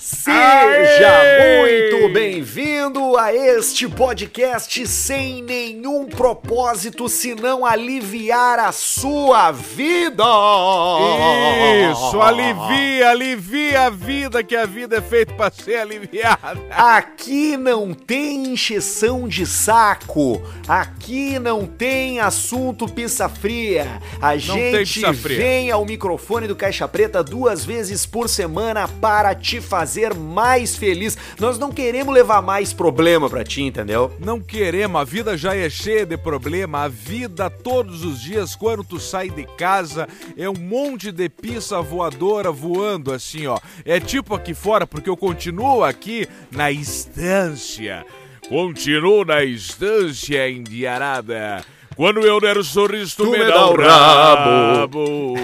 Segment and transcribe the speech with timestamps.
[0.00, 1.35] Seja
[2.26, 10.24] bem-vindo a este podcast sem nenhum propósito senão aliviar a sua vida!
[11.92, 16.60] Isso, alivia, alivia a vida, que a vida é feita pra ser aliviada.
[16.68, 24.02] Aqui não tem encheção de saco, aqui não tem assunto pizza fria.
[24.20, 24.40] A tem
[24.84, 25.38] gente fria.
[25.38, 31.16] vem ao microfone do Caixa Preta duas vezes por semana para te fazer mais feliz.
[31.38, 34.10] Nós não queremos levar mais problema pra ti, entendeu?
[34.18, 36.84] Não queremos, a vida já é cheia de problema.
[36.84, 41.82] A vida todos os dias, quando tu sai de casa, é um monte de pizza
[41.82, 43.58] voadora voando assim, ó.
[43.84, 48.02] É tipo aqui fora, porque eu continuo aqui na estância.
[48.48, 51.62] Continuo na estância indiarada.
[51.96, 55.34] Quando eu der o sorriso, tu, me, dá o rabo.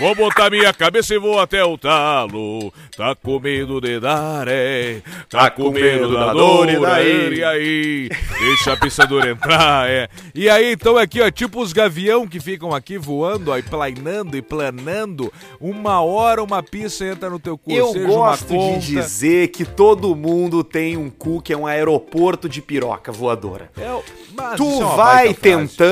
[0.00, 2.72] Vou botar minha cabeça e vou até o talo.
[2.96, 5.00] Tá com medo de dar, é.
[5.30, 7.34] Tá, com medo da dor, e daí?
[7.34, 8.08] E aí?
[8.40, 10.08] Deixa a pissadora entrar, é.
[10.34, 14.36] E aí, então, aqui, ó, tipo os gavião que ficam aqui voando, ó, e planando
[14.36, 15.32] e planando.
[15.60, 20.64] Uma hora uma pista entra no teu cu, Eu gosto de dizer que todo mundo
[20.64, 23.70] tem um cu que é um aeroporto de piroca voadora.
[23.80, 24.02] É, o-
[24.34, 25.40] mas Tu é vai frase.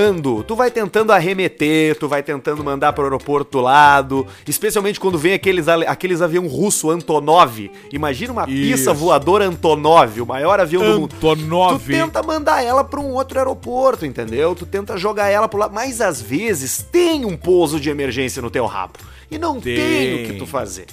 [0.00, 5.18] Tentando, tu vai tentando arremeter, tu vai tentando mandar pro aeroporto do lado, especialmente quando
[5.18, 7.70] vem aqueles, aqueles avião russo Antonov.
[7.92, 11.14] Imagina uma pista voadora Antonov, o maior avião do mundo.
[11.16, 11.84] Antonov.
[11.84, 14.54] Tu tenta mandar ela pra um outro aeroporto, entendeu?
[14.54, 18.50] Tu tenta jogar ela pro lado, mas às vezes tem um pouso de emergência no
[18.50, 18.94] teu rabo.
[19.30, 20.24] E não tem, Tem.
[20.24, 20.86] o que tu fazer.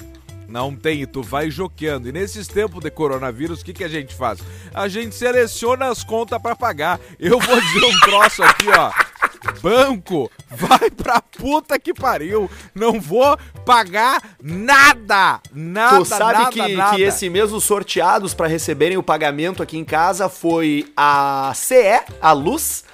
[0.48, 2.08] Não tem, tu vai joqueando.
[2.08, 4.40] E nesses tempos de coronavírus, o que, que a gente faz?
[4.72, 6.98] A gente seleciona as contas pra pagar.
[7.18, 8.90] Eu vou dizer um troço aqui, ó.
[9.60, 12.50] Banco, vai pra puta que pariu.
[12.74, 15.40] Não vou pagar nada.
[15.52, 16.96] Nada, Tu sabe nada, que, nada.
[16.96, 22.32] que esse os sorteados pra receberem o pagamento aqui em casa foi a CE, a
[22.32, 22.84] Luz,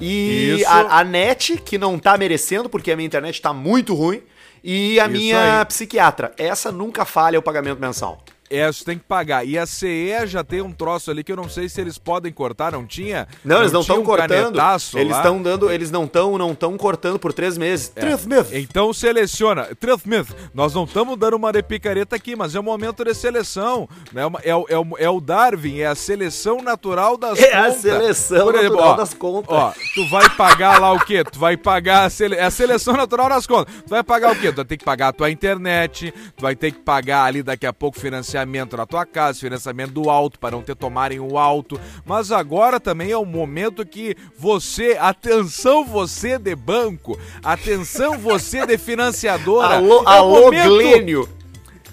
[0.00, 0.68] e Isso.
[0.68, 4.22] a, a NET, que não tá merecendo, porque a minha internet tá muito ruim,
[4.62, 5.64] e a Isso minha aí.
[5.66, 6.32] psiquiatra.
[6.36, 8.22] Essa nunca falha o pagamento mensal.
[8.50, 9.46] Essa tem que pagar.
[9.46, 12.32] E a CE já tem um troço ali que eu não sei se eles podem
[12.32, 13.28] cortar, não tinha?
[13.44, 14.58] Não, eles não estão um cortando.
[14.96, 17.88] Eles estão dando, eles não estão, não estão cortando por três meses.
[17.88, 18.52] Três meses.
[18.52, 19.68] Então seleciona.
[19.78, 20.34] Três meses.
[20.52, 23.88] Nós não estamos dando uma de picareta aqui, mas é um momento de seleção.
[24.12, 24.22] né?
[24.42, 27.80] É, o, é, o, é o Darwin, é a seleção natural das É a contas.
[27.80, 29.54] seleção natural das contas.
[29.56, 31.22] Ó, tu vai pagar lá o quê?
[31.22, 32.34] Tu vai pagar a, sele...
[32.34, 33.72] é a seleção natural das contas.
[33.86, 34.50] Tu vai pagar o quê?
[34.52, 37.66] Tu vai ter que pagar a tua internet, tu vai ter que pagar ali daqui
[37.66, 37.98] a pouco
[38.40, 41.78] financiamento na tua casa, financiamento do alto, para não ter tomarem o alto.
[42.04, 48.78] Mas agora também é o momento que você, atenção você de banco, atenção você de
[48.78, 49.76] financiadora.
[49.76, 51.28] Alô, é o alô momento- Glênio.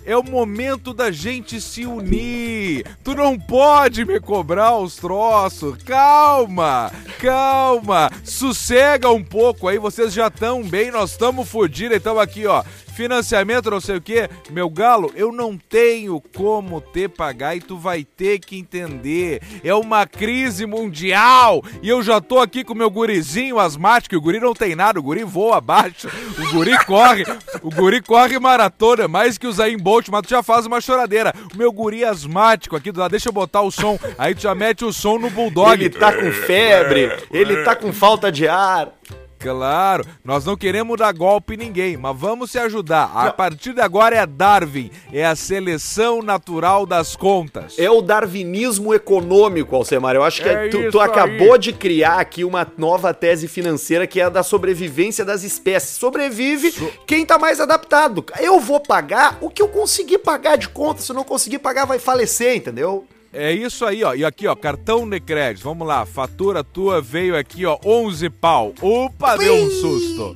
[0.06, 2.86] é o momento da gente se unir.
[3.04, 5.78] Tu não pode me cobrar os troços.
[5.84, 8.10] Calma, calma.
[8.24, 9.78] Sossega um pouco aí.
[9.78, 11.98] Vocês já estão bem, nós estamos fodidos.
[11.98, 12.64] Então aqui, ó.
[12.98, 17.78] Financiamento, não sei o que, meu galo, eu não tenho como te pagar e tu
[17.78, 19.40] vai ter que entender.
[19.64, 24.16] É uma crise mundial e eu já tô aqui com meu gurizinho asmático.
[24.16, 26.10] e O guri não tem nada, o guri voa abaixo,
[26.40, 27.24] o guri corre,
[27.62, 31.36] o guri corre maratona, mais que o Zayn Bolt, mas tu já faz uma choradeira.
[31.54, 34.56] O meu guri asmático aqui do lado, deixa eu botar o som, aí tu já
[34.56, 35.74] mete o som no bulldog.
[35.74, 38.92] Ele tá com febre, ele tá com falta de ar.
[39.40, 43.12] Claro, nós não queremos dar golpe em ninguém, mas vamos se ajudar.
[43.14, 47.78] A partir de agora é Darwin, é a seleção natural das contas.
[47.78, 50.16] É o darwinismo econômico, Alcemar.
[50.16, 51.10] Eu acho que É tu, tu aí.
[51.10, 55.98] acabou de criar aqui uma nova tese financeira que é a da sobrevivência das espécies.
[55.98, 56.72] Sobrevive
[57.06, 58.24] quem tá mais adaptado.
[58.40, 61.02] Eu vou pagar o que eu conseguir pagar de conta.
[61.02, 63.06] Se eu não conseguir pagar, vai falecer, entendeu?
[63.40, 64.16] É isso aí, ó.
[64.16, 65.64] E aqui, ó, cartão de crédito.
[65.64, 68.74] Vamos lá, fatura tua veio aqui, ó, 11 pau.
[68.82, 70.34] Opa, deu um susto.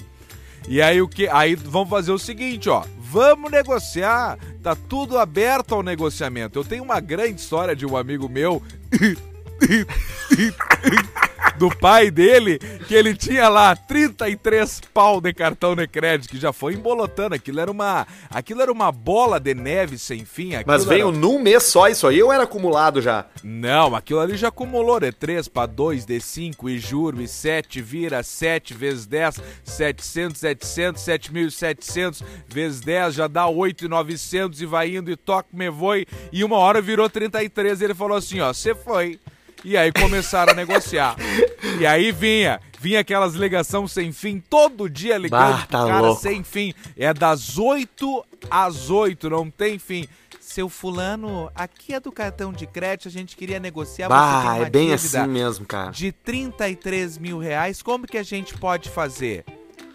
[0.68, 1.28] E aí o que?
[1.28, 2.84] Aí vamos fazer o seguinte, ó.
[3.00, 4.38] Vamos negociar.
[4.62, 6.60] Tá tudo aberto ao negociamento.
[6.60, 8.62] Eu tenho uma grande história de um amigo meu
[11.58, 16.52] do pai dele, que ele tinha lá 33 pau de cartão de crédito, que já
[16.52, 17.36] foi embolotando.
[17.36, 20.54] Aquilo era uma, aquilo era uma bola de neve sem fim.
[20.66, 23.26] Mas veio era- num mês só isso aí ou era acumulado já?
[23.44, 27.82] Não, aquilo ali já acumulou, de 3 para 2, de 5 e juro, e 7
[27.82, 35.12] vira 7 vezes 10, 700, 700, 7.700 vezes 10 já dá 8.900 e vai indo
[35.12, 36.08] e toca, me voe.
[36.32, 39.20] E uma hora virou 33 e ele falou assim, ó, você foi.
[39.64, 41.16] E aí começaram a negociar.
[41.80, 46.22] E aí vinha, vinha aquelas ligações sem fim, todo dia ligando Bah, tá cara louco.
[46.22, 46.74] sem fim.
[46.98, 50.08] É das 8 às 8, não tem fim.
[50.40, 54.10] Seu fulano, aqui é do cartão de crédito, a gente queria negociar.
[54.10, 55.92] Bah, é bem assim mesmo, cara.
[55.92, 59.46] De 33 mil reais, como que a gente pode fazer?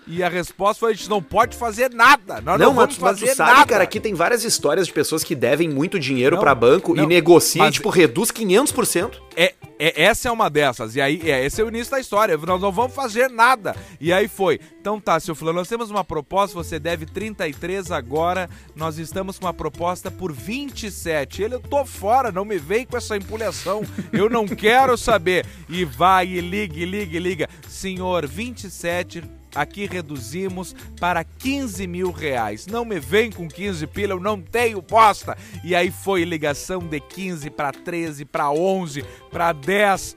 [0.06, 2.40] E a resposta foi: a gente não pode fazer nada.
[2.40, 3.66] Nós não, Não, mas, vamos mas tu fazer sabe, nada.
[3.66, 7.06] cara, aqui tem várias histórias de pessoas que devem muito dinheiro pra banco e não,
[7.06, 9.14] negociam e, tipo, reduz 500%.
[9.36, 10.94] É, é- essa é uma dessas.
[10.96, 12.36] E aí, é, esse é o início da história.
[12.36, 13.74] Nós não vamos fazer nada.
[14.00, 14.60] E aí foi.
[14.80, 18.48] Então tá, seu fulano, nós temos uma proposta, você deve 33 agora.
[18.74, 21.42] Nós estamos com uma proposta por 27.
[21.42, 23.82] Ele, eu tô fora, não me vem com essa empulhação.
[24.12, 25.44] Eu não quero saber.
[25.68, 27.48] E vai, e liga, e liga, e liga.
[27.68, 29.22] Senhor, 27.
[29.56, 32.66] Aqui reduzimos para 15 mil reais.
[32.66, 35.36] Não me vem com 15 pila, eu não tenho bosta.
[35.64, 40.16] E aí foi ligação de 15 para 13, para 11, para 10,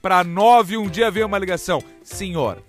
[0.00, 0.78] para 9.
[0.78, 1.82] Um dia veio uma ligação.
[2.02, 2.62] Senhor,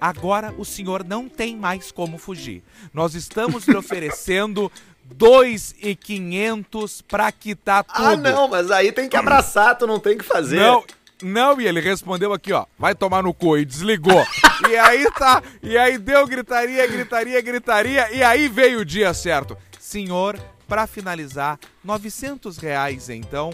[0.00, 2.62] agora o senhor não tem mais como fugir.
[2.94, 4.70] Nós estamos lhe oferecendo
[5.14, 8.06] 2,500 para quitar tudo.
[8.06, 10.60] Ah, não, mas aí tem que abraçar, tu não tem que fazer.
[10.60, 10.84] Não,
[11.22, 14.24] não, e ele respondeu aqui, ó, vai tomar no cu e desligou.
[14.68, 19.56] e aí tá, e aí deu gritaria, gritaria, gritaria, e aí veio o dia certo.
[19.80, 23.50] Senhor, pra finalizar, 900 reais então.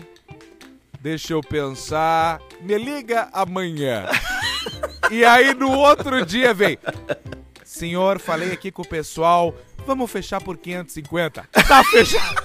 [1.00, 4.08] Deixa eu pensar, me liga amanhã.
[5.10, 6.78] e aí no outro dia vem,
[7.64, 9.54] senhor, falei aqui com o pessoal,
[9.86, 11.48] vamos fechar por 550.
[11.66, 12.42] Tá fechado.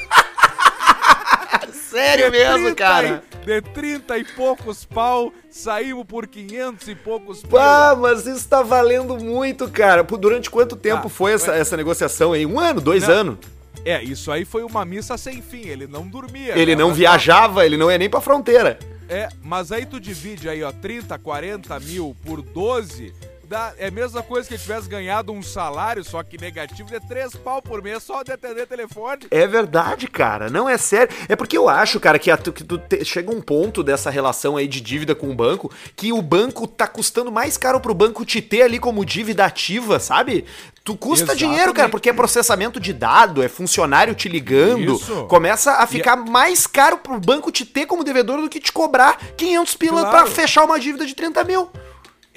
[1.89, 3.23] Sério mesmo, 30 cara.
[3.41, 7.95] e- De 30 e poucos pau, saímos por 500 e poucos Pá, pila.
[7.95, 10.03] mas isso tá valendo muito, cara.
[10.03, 12.45] Por- Durante quanto tempo Ah, foi essa, essa negociação aí?
[12.45, 13.13] Um ano, dois Não.
[13.15, 13.37] anos?
[13.85, 16.57] É, isso aí foi uma missa sem fim, ele não dormia.
[16.57, 16.81] Ele né?
[16.81, 18.77] não Mas- viajava, ele não ia nem pra fronteira.
[19.07, 23.13] É, mas aí tu divide aí, ó, 30, 40 mil por 12,
[23.47, 26.99] dá, é a mesma coisa que ele tivesse ganhado um salário, só que negativo, de
[27.07, 29.27] 3 pau por mês só de atender telefone.
[29.31, 30.49] É verdade, cara.
[30.49, 31.15] Não é sério.
[31.29, 34.57] É porque eu acho, cara, que, a- que tu te- chega um ponto dessa relação
[34.57, 38.25] aí de dívida com o banco que o banco tá custando mais caro pro banco
[38.25, 40.45] te ter ali como dívida ativa, sabe?
[40.83, 41.49] Tu custa Exatamente.
[41.49, 44.95] dinheiro, cara, porque é processamento de dado, é funcionário te ligando.
[44.95, 45.25] Isso.
[45.27, 49.17] Começa a ficar mais caro pro banco te ter como devedor do que te cobrar
[49.35, 50.09] 500 pila Claro.
[50.09, 51.69] pra fechar uma dívida de 30 mil.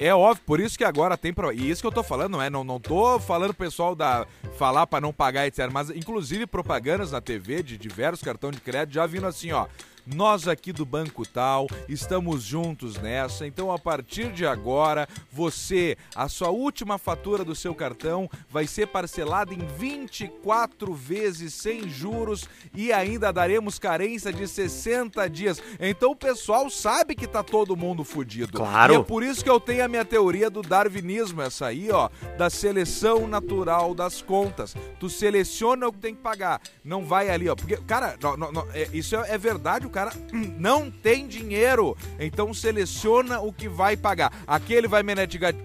[0.03, 1.31] É óbvio, por isso que agora tem.
[1.31, 1.53] Pro...
[1.53, 2.49] E isso que eu tô falando, não é?
[2.49, 4.25] Não, não tô falando pro pessoal da.
[4.57, 5.69] falar pra não pagar, etc.
[5.71, 9.67] Mas, inclusive, propagandas na TV de diversos cartões de crédito já vindo assim, ó.
[10.05, 16.27] Nós aqui do Banco Tal estamos juntos nessa, então a partir de agora, você, a
[16.27, 22.91] sua última fatura do seu cartão vai ser parcelada em 24 vezes sem juros e
[22.91, 25.61] ainda daremos carência de 60 dias.
[25.79, 28.57] Então o pessoal sabe que tá todo mundo fudido.
[28.57, 28.93] Claro.
[28.93, 32.09] E é por isso que eu tenho a minha teoria do darwinismo, essa aí, ó,
[32.37, 34.75] da seleção natural das contas.
[34.99, 38.51] Tu seleciona o que tem que pagar, não vai ali, ó, porque, cara, não- não-
[38.51, 43.67] não, é- isso é, é verdade, cara hum, não tem dinheiro, então seleciona o que
[43.67, 44.31] vai pagar.
[44.47, 45.13] Aquele vai me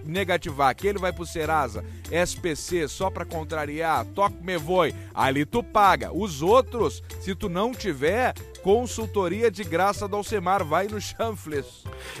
[0.05, 6.11] negativar, aquele vai pro Serasa, SPC, só pra contrariar, toque me voe, ali tu paga.
[6.13, 8.33] Os outros, se tu não tiver,
[8.71, 11.65] consultoria de graça do Alcemar, vai no chanfles.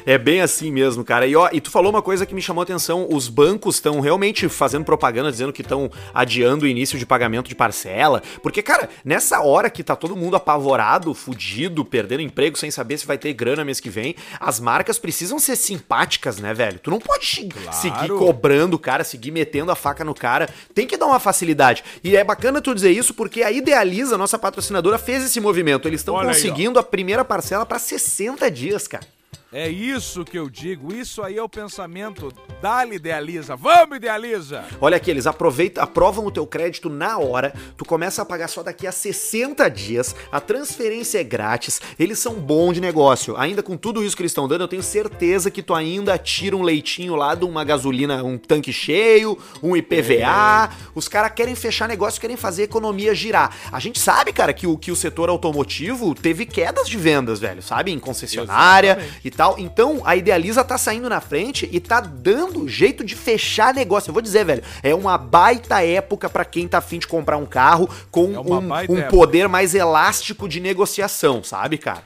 [0.05, 1.27] É bem assim mesmo, cara.
[1.27, 3.99] E, ó, e tu falou uma coisa que me chamou a atenção: os bancos estão
[3.99, 8.23] realmente fazendo propaganda dizendo que estão adiando o início de pagamento de parcela.
[8.41, 13.05] Porque, cara, nessa hora que tá todo mundo apavorado, fudido, perdendo emprego sem saber se
[13.05, 16.79] vai ter grana mês que vem, as marcas precisam ser simpáticas, né, velho?
[16.79, 20.47] Tu não pode chi- seguir cobrando o cara, seguir metendo a faca no cara.
[20.73, 21.83] Tem que dar uma facilidade.
[22.01, 25.89] E é bacana tu dizer isso porque a Idealiza, nossa patrocinadora, fez esse movimento.
[25.89, 29.05] Eles estão Olha aí, conseguindo a primeira parcela pra 60 dias, cara.
[29.53, 32.33] É isso que eu digo, isso aí é o pensamento.
[32.61, 33.55] Dá-lhe, idealiza.
[33.55, 34.65] Vamos, idealiza!
[34.81, 38.61] Olha aqui, eles aproveitam, aprovam o teu crédito na hora, tu começa a pagar só
[38.61, 43.37] daqui a 60 dias, a transferência é grátis, eles são bons de negócio.
[43.37, 46.53] Ainda com tudo isso que eles estão dando, eu tenho certeza que tu ainda tira
[46.53, 50.71] um leitinho lá de uma gasolina, um tanque cheio, um IPVA.
[50.93, 53.55] Os caras querem fechar negócio, querem fazer a economia girar.
[53.71, 57.61] A gente sabe, cara, que o, que o setor automotivo teve quedas de vendas, velho,
[57.61, 57.93] sabe?
[57.93, 59.21] Em concessionária Exatamente.
[59.23, 59.55] e tal.
[59.59, 64.09] Então, a Idealiza tá saindo na frente e tá dando jeito de fechar negócio.
[64.09, 67.45] Eu vou dizer, velho, é uma baita época pra quem tá afim de comprar um
[67.45, 72.03] carro com É um, um poder mais elástico de negociação, sabe, cara?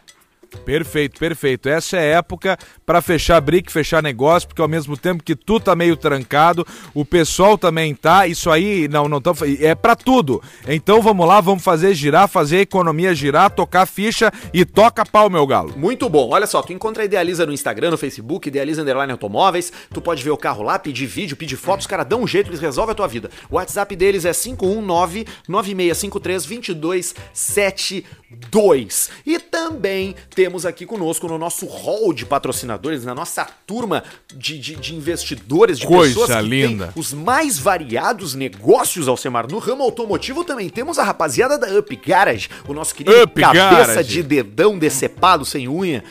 [0.59, 1.69] Perfeito, perfeito.
[1.69, 5.59] Essa é a época para fechar brick, fechar negócio, porque ao mesmo tempo que tu
[5.59, 8.27] tá meio trancado, o pessoal também tá.
[8.27, 10.41] Isso aí não não tão, é para tudo.
[10.67, 15.29] Então vamos lá, vamos fazer girar, fazer a economia girar, tocar ficha e toca pau,
[15.29, 15.73] meu galo.
[15.77, 16.29] Muito bom.
[16.31, 19.71] Olha só, tu encontra a Idealiza no Instagram, no Facebook, Idealiza Underline Automóveis.
[19.93, 22.49] Tu pode ver o carro lá, pedir vídeo, pedir fotos, os caras dão um jeito,
[22.49, 23.31] eles resolvem a tua vida.
[23.49, 26.41] O WhatsApp deles é 519 9653
[26.75, 29.09] 2272.
[29.25, 34.03] E também temos aqui conosco no nosso hall de patrocinadores, na nossa turma
[34.35, 36.87] de, de, de investidores, de Coisa pessoas que linda.
[36.87, 39.47] têm os mais variados negócios, Alcemar.
[39.47, 43.85] No ramo automotivo também temos a rapaziada da Up Garage, o nosso querido Up cabeça
[43.93, 44.09] Garage.
[44.09, 46.03] de dedão decepado, sem unha,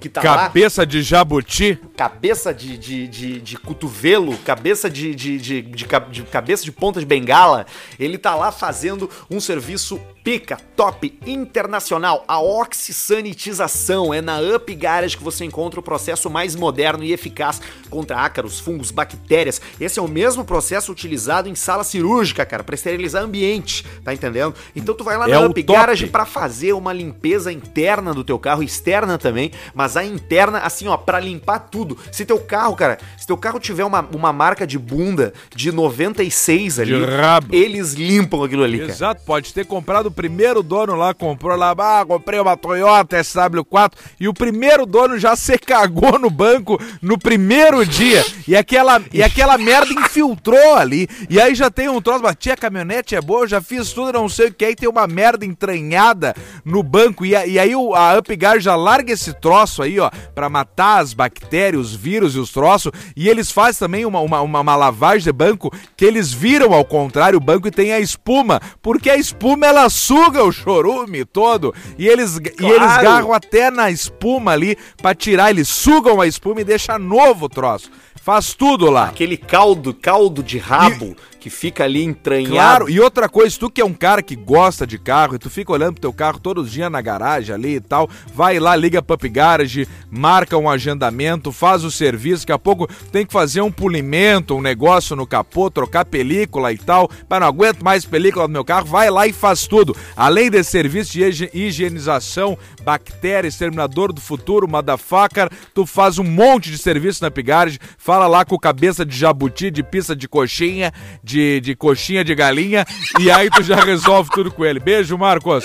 [0.00, 1.76] que tá lá Cabeça de jabuti.
[1.96, 7.00] cabeça de, de, de, de cotovelo, cabeça de, de, de, de, de cabeça de ponta
[7.00, 7.66] de bengala,
[7.98, 14.14] ele tá lá fazendo um serviço pica, top, internacional, a oxisanitização.
[14.14, 17.60] É na Up Garage que você encontra o processo mais moderno e eficaz
[17.90, 19.60] contra ácaros, fungos, bactérias.
[19.80, 24.54] Esse é o mesmo processo utilizado em sala cirúrgica, cara, pra esterilizar ambiente, tá entendendo?
[24.74, 25.78] Então tu vai lá É na Up top.
[25.78, 30.86] Garage pra fazer uma limpeza interna do teu carro, externa também, mas a interna, assim,
[30.86, 31.98] ó, pra limpar tudo.
[32.10, 36.78] Se teu carro, cara, se teu carro tiver uma, uma marca de bunda de 96
[36.78, 38.90] ali, De eles limpam aquilo ali, cara.
[38.90, 44.28] Exato, pode ter comprado primeiro dono lá, comprou lá, ah, comprei uma Toyota SW4 e
[44.28, 48.24] o primeiro dono já se cagou no banco no primeiro dia.
[48.46, 51.08] E aquela, e aquela merda infiltrou ali.
[51.28, 54.28] E aí já tem um troço, mas tia, caminhonete é boa, já fiz tudo, não
[54.28, 57.24] sei o que, aí tem uma merda entranhada no banco.
[57.24, 61.12] E, e aí o, a Upgar já larga esse troço aí, ó, pra matar as
[61.12, 65.24] bactérias, os vírus e os troços e eles fazem também uma, uma, uma, uma lavagem
[65.24, 69.16] de banco que eles viram ao contrário o banco e tem a espuma, porque a
[69.16, 73.02] espuma ela suga o chorume todo e eles, e eles Claro.
[73.02, 77.48] garram até na espuma ali pra tirar, eles sugam a espuma e deixa novo o
[77.48, 77.90] troço.
[78.24, 79.06] Faz tudo lá.
[79.06, 82.52] Aquele caldo, caldo de rabo que fica ali entranhado.
[82.54, 85.50] Claro, e outra coisa, tu que é um cara que gosta de carro e tu
[85.50, 88.76] fica olhando pro teu carro todos os dias na garagem ali e tal, vai lá,
[88.76, 93.32] liga pro Up Garage, marca um agendamento, faz o serviço, daqui a pouco tem que
[93.32, 98.04] fazer um polimento, um negócio no capô, trocar película e tal, mas não aguento mais
[98.04, 99.96] película no meu carro, vai lá e faz tudo.
[100.16, 106.70] Além desse serviço de higi- higienização, bactéria, exterminador do futuro, motherfucker, tu faz um monte
[106.70, 110.92] de serviço na Up Garage, fala lá com cabeça de jabuti, de pista de coxinha,
[111.22, 112.84] de, de coxinha de galinha,
[113.20, 114.78] e aí tu já resolve tudo com ele.
[114.80, 115.64] Beijo, Marcos.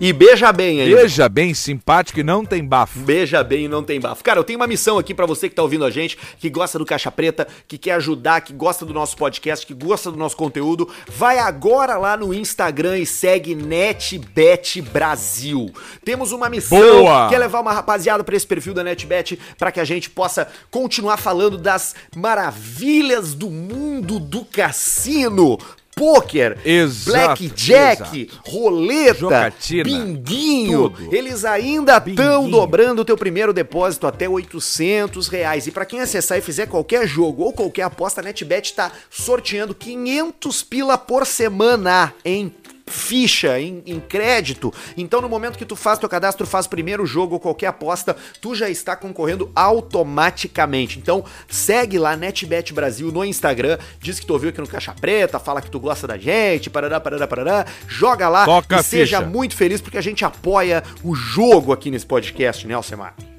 [0.00, 0.94] E beija bem aí.
[0.94, 2.98] Beija bem, simpático e não tem bafo.
[3.00, 4.22] Beija bem e não tem bafo.
[4.22, 6.78] Cara, eu tenho uma missão aqui pra você que tá ouvindo a gente, que gosta
[6.78, 10.36] do Caixa Preta, que quer ajudar, que gosta do nosso podcast, que gosta do nosso
[10.36, 10.88] conteúdo.
[11.08, 15.70] Vai agora lá no Instagram e segue NetBet Brasil.
[16.04, 17.28] Temos uma missão Boa!
[17.28, 20.48] que é levar uma rapaziada pra esse perfil da NetBet pra que a gente possa
[20.70, 25.58] continuar falando das maravilhas do mundo do cassino.
[25.94, 26.56] Poker,
[27.04, 30.90] blackjack, roleta, Jogatina, binguinho.
[30.90, 31.14] tudo.
[31.14, 35.66] Eles ainda estão dobrando o teu primeiro depósito até 800 reais.
[35.66, 39.74] E pra quem acessar e fizer qualquer jogo ou qualquer aposta, a NetBet tá sorteando
[39.74, 42.48] 500 pila por semana em
[42.92, 44.72] ficha, em, em crédito.
[44.96, 48.16] Então, no momento que tu faz teu cadastro, faz o primeiro jogo ou qualquer aposta,
[48.40, 50.98] tu já está concorrendo automaticamente.
[50.98, 55.38] Então, segue lá NetBet Brasil no Instagram, diz que tu ouviu aqui no Caixa Preta,
[55.38, 59.28] fala que tu gosta da gente, parará, parará, parará, joga lá Toca e seja ficha.
[59.28, 63.31] muito feliz porque a gente apoia o jogo aqui nesse podcast, né, Alcemar?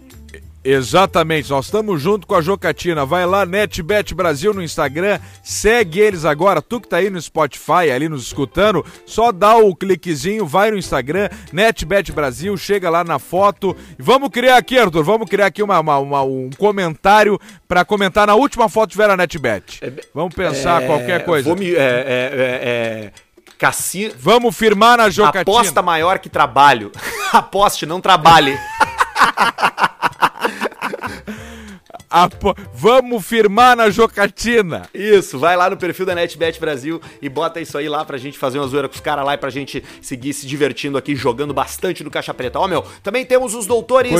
[0.63, 3.05] Exatamente, nós estamos junto com a Jocatina.
[3.05, 6.62] Vai lá, NetBet Brasil no Instagram, segue eles agora.
[6.62, 10.77] Tu que tá aí no Spotify, ali nos escutando, só dá o cliquezinho, vai no
[10.77, 13.75] Instagram, NetBet Brasil, chega lá na foto.
[14.00, 18.27] E Vamos criar aqui, Arthur, vamos criar aqui uma, uma- uma- um comentário pra comentar
[18.27, 19.82] na última foto que tiver na NetBet.
[20.13, 21.48] Vamos pensar qualquer coisa.
[21.50, 23.12] Vou me, é, é, é, é,
[23.58, 24.13] cassino.
[24.17, 25.41] Vamos firmar na Jocatina.
[25.41, 26.91] Aposta maior que trabalho.
[27.34, 28.58] Aposte, não trabalhe.
[32.13, 34.88] Apo- Vamos firmar na Jocatina.
[34.93, 38.38] Isso, vai lá no perfil da NetBet Brasil e bota isso aí lá pra gente
[38.38, 41.55] fazer uma zoeira com os caras lá e pra gente seguir se divertindo aqui, jogando
[41.55, 42.60] bastante no Caixa Preta.
[42.60, 44.12] Ó, meu, também temos os doutores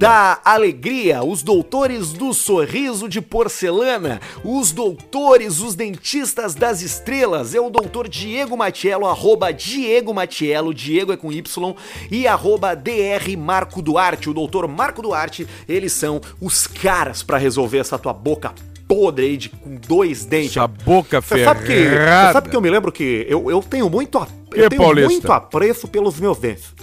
[0.00, 7.54] da alegria, os doutores do sorriso de porcelana, os doutores, os dentistas das estrelas.
[7.54, 11.74] É o doutor Diego Matiello, arroba Diego Matiello, Diego é com Y,
[12.10, 14.30] e arroba DR Marco Duarte.
[14.30, 18.52] O doutor Marco Duarte, eles são os caras pra resolver essa tua boca
[18.86, 20.50] podre aí de, com dois dentes.
[20.56, 22.32] Essa boca Você sabe que, ferrada.
[22.34, 25.08] sabe que eu me lembro que eu, eu tenho muito a- Que, eu tenho Paulista?
[25.10, 26.74] muito apreço pelos meus dentes.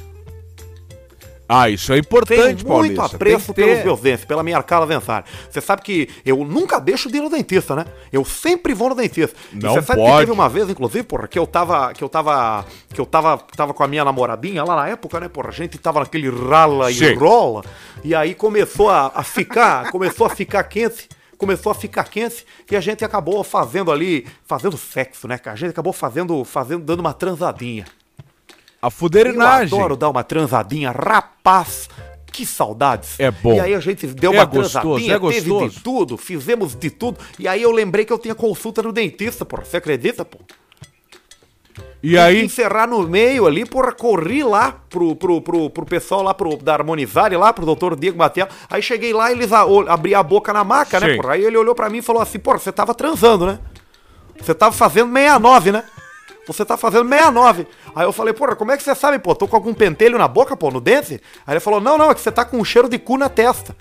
[1.53, 3.15] Ah, isso é importante, Tenho muito Paulista.
[3.17, 3.65] apreço ter.
[3.65, 5.25] pelos meus dentes, pela minha arcala dentária.
[5.49, 7.85] Você sabe que eu nunca deixo de ir no dentista, né?
[8.09, 9.35] Eu sempre vou no dentista.
[9.51, 10.11] E Não você sabe pode.
[10.13, 11.93] que teve uma vez, inclusive, porra, que eu tava.
[11.93, 12.65] Que eu tava.
[12.93, 15.49] Que eu tava, tava com a minha namoradinha lá na época, né, porra?
[15.49, 17.15] A gente tava naquele rala e Sim.
[17.15, 17.65] rola.
[18.01, 19.91] E aí começou a, a ficar.
[19.91, 21.09] começou a ficar quente.
[21.37, 25.55] Começou a ficar quente e a gente acabou fazendo ali, fazendo sexo, né, cara?
[25.55, 27.83] A gente acabou fazendo, fazendo, dando uma transadinha.
[28.81, 29.77] A Eu fuderinagem.
[29.77, 31.87] adoro dar uma transadinha, rapaz.
[32.31, 33.19] Que saudades.
[33.19, 33.53] É bom.
[33.55, 35.69] E aí a gente deu É uma gostoso, transadinha, é teve gostoso.
[35.75, 37.19] de tudo, fizemos de tudo.
[37.37, 39.65] E aí eu lembrei que eu tinha consulta no dentista, porra.
[39.65, 40.37] Você acredita, pô?
[42.03, 46.23] E Tem aí, encerrar no meio ali, porra, corri lá pro, pro, pro, pro pessoal
[46.23, 48.47] lá pro, da Harmonizare, lá pro doutor Diego Matel.
[48.69, 51.17] Aí cheguei lá, eles a, o- abriam a boca na maca, né, Sim.
[51.21, 51.33] porra?
[51.33, 53.59] Aí ele olhou pra mim e falou assim, porra, você tava transando, né?
[54.39, 55.83] Você tava fazendo 69, né?
[56.47, 57.67] Você tá fazendo 69.
[57.95, 59.35] Aí eu falei, porra, como é que você sabe, pô?
[59.35, 61.21] Tô com algum pentelho na boca, pô, no dente?
[61.45, 63.29] Aí ele falou, não, não, é que você tá com um cheiro de cu na
[63.29, 63.75] testa.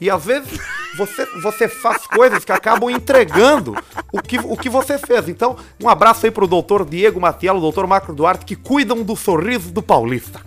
[0.00, 0.60] E às vezes
[0.96, 3.74] você, você faz coisas que acabam entregando
[4.12, 5.28] o que, o que você fez.
[5.28, 9.70] Então, um abraço aí pro doutor Diego Matiello, doutor Marco Duarte, que cuidam do sorriso
[9.70, 10.40] do paulista.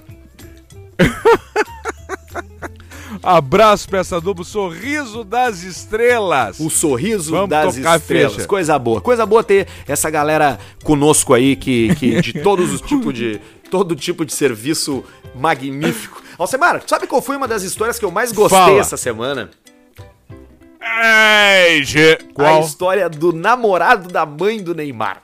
[3.23, 6.59] abraço pra essa dupla, sorriso das estrelas.
[6.59, 8.45] O sorriso Vamos das estrelas.
[8.45, 9.01] Coisa boa.
[9.01, 13.39] Coisa boa ter essa galera conosco aí, que, que de todos os tipos de.
[13.69, 15.03] Todo tipo de serviço
[15.35, 16.23] magnífico.
[16.37, 18.79] Alcemar, sabe qual foi uma das histórias que eu mais gostei Fala.
[18.79, 19.49] essa semana?
[21.03, 22.13] Ei, Gê.
[22.13, 22.61] A Qual?
[22.61, 25.21] história do namorado da mãe do Neymar.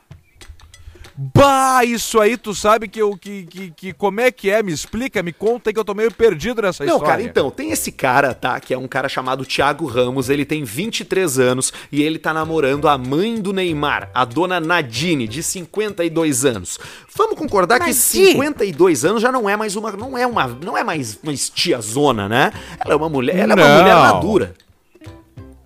[1.16, 3.16] Bah, isso aí, tu sabe que eu.
[3.16, 4.64] Que, que, que- como é que é?
[4.64, 7.12] Me explica, me conta aí que eu tô meio perdido nessa Não, história.
[7.18, 8.60] cara, então, tem esse cara, tá?
[8.60, 12.88] Que é um cara chamado Thiago Ramos, ele tem 23 anos e ele tá namorando
[12.88, 16.80] a mãe do Neymar, a dona Nadine, de 52 anos.
[17.16, 18.32] Vamos concordar que Nadine.
[18.32, 19.92] 52 anos já não é mais uma.
[19.92, 20.48] Não é uma.
[20.48, 22.52] Não é mais uma tiazona, né?
[22.84, 23.38] Ela é uma mulher.
[23.38, 23.64] Ela é Não.
[23.64, 24.56] uma mulher madura.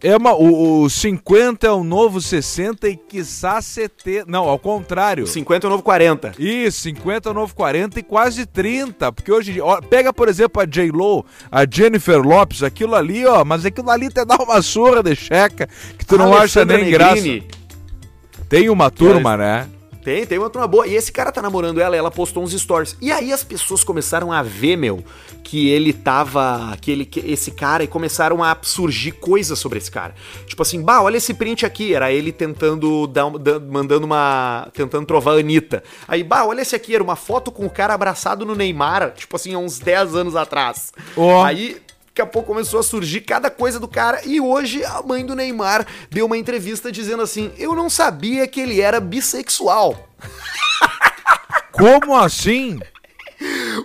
[0.01, 4.25] É uma, o, o 50 é o novo 60 e quiçá 70.
[4.27, 5.25] Não, ao contrário.
[5.25, 6.33] 50 é o novo 40.
[6.37, 9.11] Isso, 50 é o novo 40 e quase 30.
[9.11, 13.65] Porque hoje, ó, pega por exemplo a J-Lo, a Jennifer Lopes, aquilo ali, ó, mas
[13.65, 15.67] aquilo ali te dá uma surra de checa
[15.97, 17.15] que tu não acha Alessandra nem graça.
[17.15, 17.47] Negrini.
[18.47, 19.67] Tem uma turma, né?
[20.07, 20.87] Tem, tem uma turma boa.
[20.87, 22.95] E esse cara tá namorando ela, ela postou uns stories.
[23.01, 25.03] E aí as pessoas começaram a ver, meu,
[25.43, 26.77] que ele tava.
[26.79, 30.15] Que ele, que esse cara, e começaram a surgir coisas sobre esse cara.
[30.45, 31.93] Tipo assim, bah, olha esse print aqui.
[31.93, 34.69] Era ele tentando dar, da- mandando uma.
[34.71, 35.83] tentando trovar a Anitta.
[36.07, 39.35] Aí, bah, olha esse aqui, era uma foto com o cara abraçado no Neymar, tipo
[39.35, 40.93] assim, há uns 10 anos atrás.
[41.17, 41.43] Ó.
[41.43, 41.81] Aí.
[42.17, 45.35] Daqui a pouco começou a surgir cada coisa do cara e hoje a mãe do
[45.35, 50.09] Neymar deu uma entrevista dizendo assim: Eu não sabia que ele era bissexual.
[51.71, 52.79] Como assim?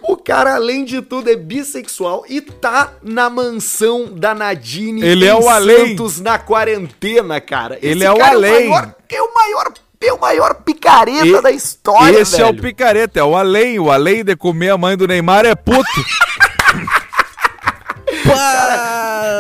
[0.05, 5.35] O cara, além de tudo, é bissexual e tá na mansão da Nadine Ele é
[5.35, 5.89] o além.
[5.89, 7.79] Santos na quarentena, cara.
[7.83, 8.51] Ele é o cara além.
[8.65, 12.45] É o maior, é o maior, é o maior picareta E- da história, Esse é
[12.45, 12.63] o velho.
[12.63, 13.79] picareta, é o além.
[13.79, 15.85] O além de comer a mãe do Neymar é puto.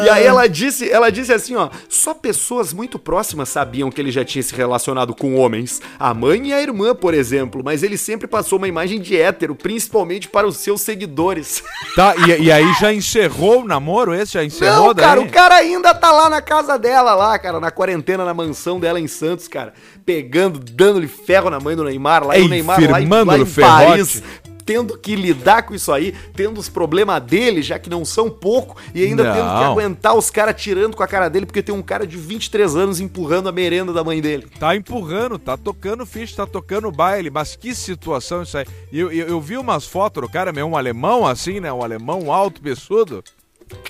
[0.04, 4.10] E aí ela disse, ela disse assim, ó, só pessoas muito próximas sabiam que ele
[4.10, 5.80] já tinha se relacionado com homens.
[5.98, 9.54] A mãe e a irmã, por exemplo, mas ele sempre passou uma imagem de hétero,
[9.54, 11.62] principalmente para os seus seguidores.
[11.94, 14.32] Tá, e, e aí já encerrou o namoro esse?
[14.32, 15.04] Já encerrou Não, daí?
[15.04, 18.80] cara, o cara ainda tá lá na casa dela, lá, cara, na quarentena, na mansão
[18.80, 19.72] dela em Santos, cara,
[20.04, 23.46] pegando, dando-lhe ferro na mãe do Neymar, lá e o Neymar lá, lá em.
[23.62, 24.22] Paris,
[24.64, 28.76] tendo que lidar com isso aí, tendo os problemas dele, já que não são pouco,
[28.94, 29.32] e ainda Não.
[29.32, 32.16] tendo que aguentar os caras tirando com a cara dele, porque tem um cara de
[32.16, 34.46] 23 anos empurrando a merenda da mãe dele.
[34.58, 38.66] Tá empurrando, tá tocando ficha, tá tocando baile, mas que situação isso aí.
[38.92, 41.72] Eu, eu, eu vi umas fotos do cara, meio um alemão assim, né?
[41.72, 43.22] Um alemão alto, peçudo.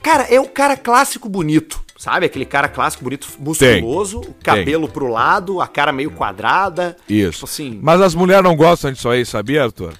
[0.02, 1.82] Cara, é o cara clássico bonito.
[1.96, 2.26] Sabe?
[2.26, 6.96] Aquele cara clássico, bonito, musculoso, o cabelo pro lado, a cara meio quadrada.
[7.08, 7.32] Isso.
[7.32, 7.78] Tipo assim.
[7.80, 9.94] Mas as mulheres não gostam disso aí, sabia, Arthur?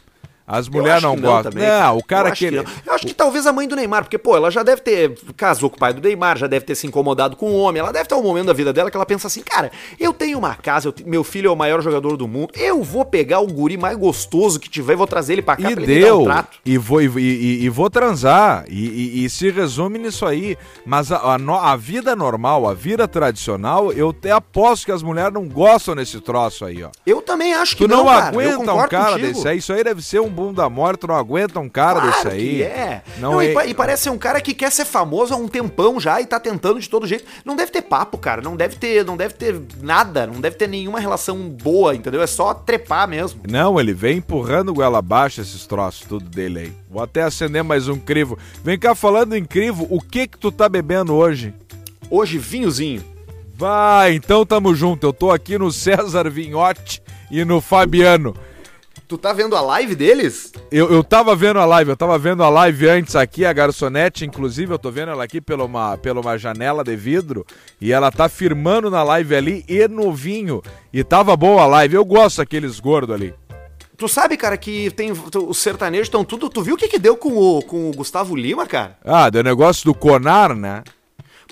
[0.52, 1.50] As Eu mulheres não que gostam.
[1.52, 2.44] também, não, o Eu cara acho que.
[2.46, 2.64] ele- não.
[2.86, 5.18] Eu acho que talvez a mãe do Neymar, porque, pô, ela já deve ter.
[5.36, 7.80] Casou com o pai do Neymar, já deve ter se incomodado com o homem.
[7.80, 10.38] Ela deve ter um momento da vida dela que ela pensa assim, cara, eu tenho
[10.38, 13.46] uma casa, eu meu filho é o maior jogador do mundo, eu vou pegar o
[13.46, 16.24] guri mais gostoso que tiver e vou trazer ele pra cá E pra deu, um
[16.24, 16.58] trato.
[16.64, 20.56] e vou, e, e- e vou transar, e, e- se resume nisso aí.
[20.84, 25.32] Mas a, a a vida normal, a vida tradicional, eu até aposto que as mulheres
[25.32, 26.90] não gostam desse troço aí, ó.
[27.06, 28.34] Eu também acho que Tu não, cara.
[28.34, 31.14] Eu aguenta um concordo cara desse aí, isso aí deve ser um, bunda morta, não
[31.14, 32.62] aguenta um cara Claro desse aí.
[32.62, 33.02] é.
[33.18, 35.36] Não Não, é- E, pa- e parece ser um cara que quer ser famoso há
[35.36, 37.24] um tempão já e tá tentando de todo jeito.
[37.44, 38.40] Não deve ter papo, cara.
[38.42, 40.26] Não deve ter, não deve ter nada.
[40.26, 42.22] Não deve ter nenhuma relação boa, entendeu?
[42.22, 43.42] É só trepar mesmo.
[43.48, 46.72] Não, ele vem empurrando goela abaixo esses troços tudo dele aí.
[46.90, 48.38] Vou até acender mais um crivo.
[48.64, 51.54] Vem cá, falando em crivo, o que que tu tá bebendo hoje?
[52.10, 53.02] Hoje, vinhozinho.
[53.56, 55.06] Vai, então tamo junto.
[55.06, 58.34] Eu tô aqui no César Vinhote e no Fabiano.
[59.08, 60.52] Tu tá vendo a live deles?
[60.70, 64.24] Eu, eu tava vendo a live, eu tava vendo a live antes aqui, a garçonete,
[64.24, 67.44] inclusive, eu tô vendo ela aqui pela uma, pela uma janela de vidro,
[67.80, 70.62] e ela tá firmando na live ali e no vinho.
[70.92, 73.34] E tava boa a live, eu gosto daqueles gordos ali.
[73.96, 76.48] Tu sabe, cara, que tem os sertanejos estão tudo.
[76.48, 78.98] Tu viu o que que deu com o, com o Gustavo Lima, cara?
[79.04, 80.82] Ah, deu negócio do Conar, né?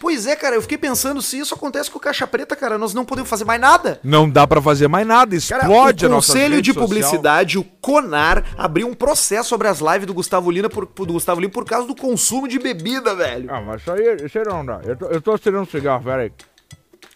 [0.01, 2.95] Pois é, cara, eu fiquei pensando se isso acontece com o Caixa Preta, cara, nós
[2.95, 4.01] não podemos fazer mais nada.
[4.03, 7.65] Não dá pra fazer mais nada, Cara, explode o a nossa Conselho de Publicidade, o
[7.65, 11.67] CONAR, abriu um processo sobre as lives do Gustavo Lima por, do Gustavo Lima por
[11.67, 13.53] causa do consumo de bebida, velho.
[13.53, 14.81] Ah, mas isso aí, isso aí não dá.
[14.85, 16.33] Eu tô, eu tô tirando um cigarro, peraí.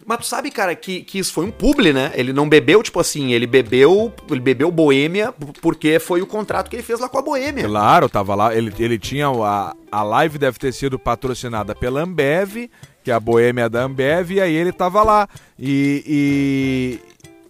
[0.06, 2.12] Mas tu sabe, cara, que, que isso foi um publi, né?
[2.14, 6.76] Ele não bebeu, tipo assim, ele bebeu, ele bebeu Boêmia porque foi o contrato que
[6.76, 7.64] ele fez lá com a Boêmia.
[7.66, 12.68] Claro, tava lá, ele, ele tinha a, a live deve ter sido patrocinada pela Ambev,
[13.02, 15.26] que é a boêmia da Ambev, e aí ele tava lá.
[15.58, 17.00] E,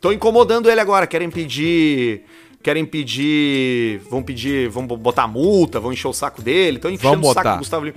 [0.05, 2.27] Tô incomodando ele agora, querem pedir.
[2.63, 4.01] Querem pedir.
[4.11, 4.69] Vão pedir.
[4.69, 6.79] Vão botar multa, vão encher o saco dele.
[6.79, 7.97] Tô enchendo o saco do Gustavo Lima.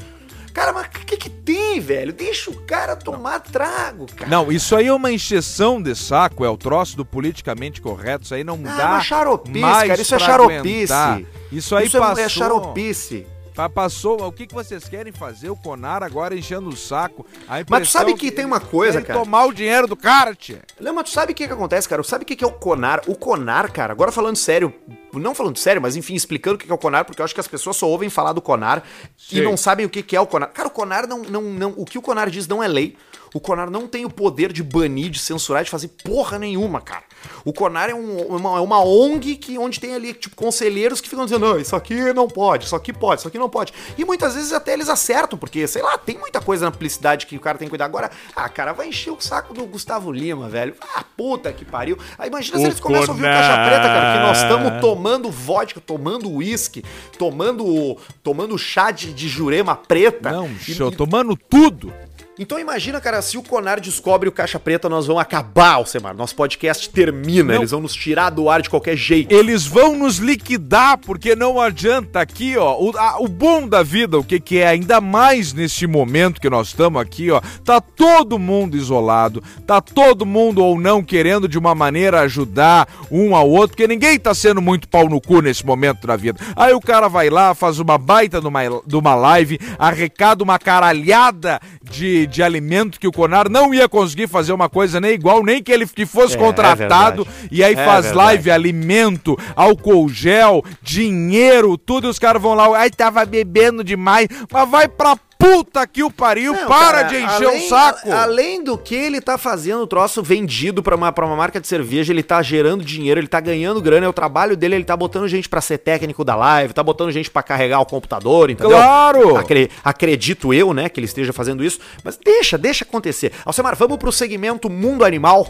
[0.58, 2.12] Cara, mas o que, que tem, velho?
[2.12, 4.28] Deixa o cara tomar trago, cara.
[4.28, 8.34] Não, isso aí é uma encheção de saco, é o troço do politicamente correto, isso
[8.34, 11.22] aí não Ah, dá mas xaropice, mais cara, isso é aguentar.
[11.52, 12.24] Isso aí Isso é- passou...
[12.24, 13.28] é xaropice.
[13.58, 15.50] Pa- Passou, o que, que vocês querem fazer?
[15.50, 17.26] O Conar agora enchendo o saco.
[17.68, 19.18] Mas tu sabe que tem uma coisa, cara?
[19.20, 20.62] tomar o dinheiro do cara, tia.
[20.80, 22.04] Não, mas tu sabe o que, que acontece, cara?
[22.04, 23.02] Sabe o que, que é o Conar?
[23.08, 24.72] O Conar, cara, agora falando sério,
[25.12, 27.40] não falando sério, mas enfim, explicando o que, é o Conar, porque eu acho que
[27.40, 28.84] as pessoas só ouvem falar do Conar
[29.18, 29.38] Sim.
[29.38, 30.48] e não sabem o que, que é o Conar.
[30.48, 31.74] Cara, o Conar não, não, não.
[31.78, 32.96] O que o Conar diz não é lei.
[33.34, 37.04] O Conar não tem o poder de banir, de censurar, de fazer porra nenhuma, cara.
[37.44, 41.10] O Conar é, um- uma, é uma ONG que, onde tem ali, tipo, conselheiros que
[41.10, 43.74] ficam dizendo, não, isso aqui não pode, isso aqui pode, isso aqui não pode.
[43.98, 47.36] E muitas vezes até eles acertam, porque, sei lá, tem muita coisa na publicidade que
[47.36, 47.86] o cara tem que cuidar.
[47.86, 50.76] Agora, ah, cara, vai encher o saco do Gustavo Lima, velho.
[50.96, 51.98] Ah, puta que pariu.
[52.18, 53.42] Aí imagina se O eles começam a ouvir o Conar.
[53.42, 56.84] Caixa Preta, cara, que nós estamos tomando vodka, tomando uísque,
[57.18, 60.32] tomando, tomando chá de, de jurema preta.
[60.32, 61.92] Não, E- show, tomando tudo.
[62.40, 66.16] Então imagina, cara, se o Conar descobre o Caixa Preta, nós vamos acabar, Alcemar.
[66.16, 67.62] Nosso podcast termina, Não.
[67.62, 69.34] eles vão nos tirar do ar de qualquer jeito.
[69.34, 72.78] Eles vão nos liquidar, porque não adianta aqui, ó.
[72.80, 76.50] O, a- o bom da vida, o que, que é, ainda mais neste momento que
[76.50, 77.42] nós estamos aqui, ó.
[77.66, 83.36] Tá todo mundo isolado, tá todo mundo ou não querendo de uma maneira ajudar um
[83.36, 86.40] ao outro, porque ninguém tá sendo muito pau no cu nesse momento da vida.
[86.56, 90.60] Aí o cara vai lá, faz uma baita de uma, de uma live, arrecada uma
[90.60, 95.44] caralhada de, de alimento que o Conar não ia conseguir fazer uma coisa nem igual,
[95.44, 97.48] nem que ele que fosse É, contratado, verdade.
[97.52, 102.78] e aí É faz live, alimento, álcool gel, dinheiro, tudo, e os caras vão lá,
[102.78, 107.16] ai, tava bebendo demais, mas vai pra puta que o pariu, Não, para cara, de
[107.18, 108.12] encher além- o saco.
[108.12, 111.60] a- além do que ele tá fazendo o troço vendido pra uma, pra uma marca
[111.62, 114.84] de cerveja, ele tá gerando dinheiro, ele tá ganhando grana, é o trabalho dele, ele
[114.84, 118.50] tá botando gente pra ser técnico da live, tá botando gente pra carregar o computador,
[118.50, 118.76] entendeu?
[118.78, 119.38] Claro!
[119.38, 123.32] Acre- acredito eu, né, que ele esteja fazendo isso, mas deixa, deixa acontecer.
[123.46, 125.48] Alcemar, vamos pro segmento mundo animal.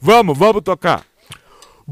[0.00, 1.02] Vamos, vamos tocar.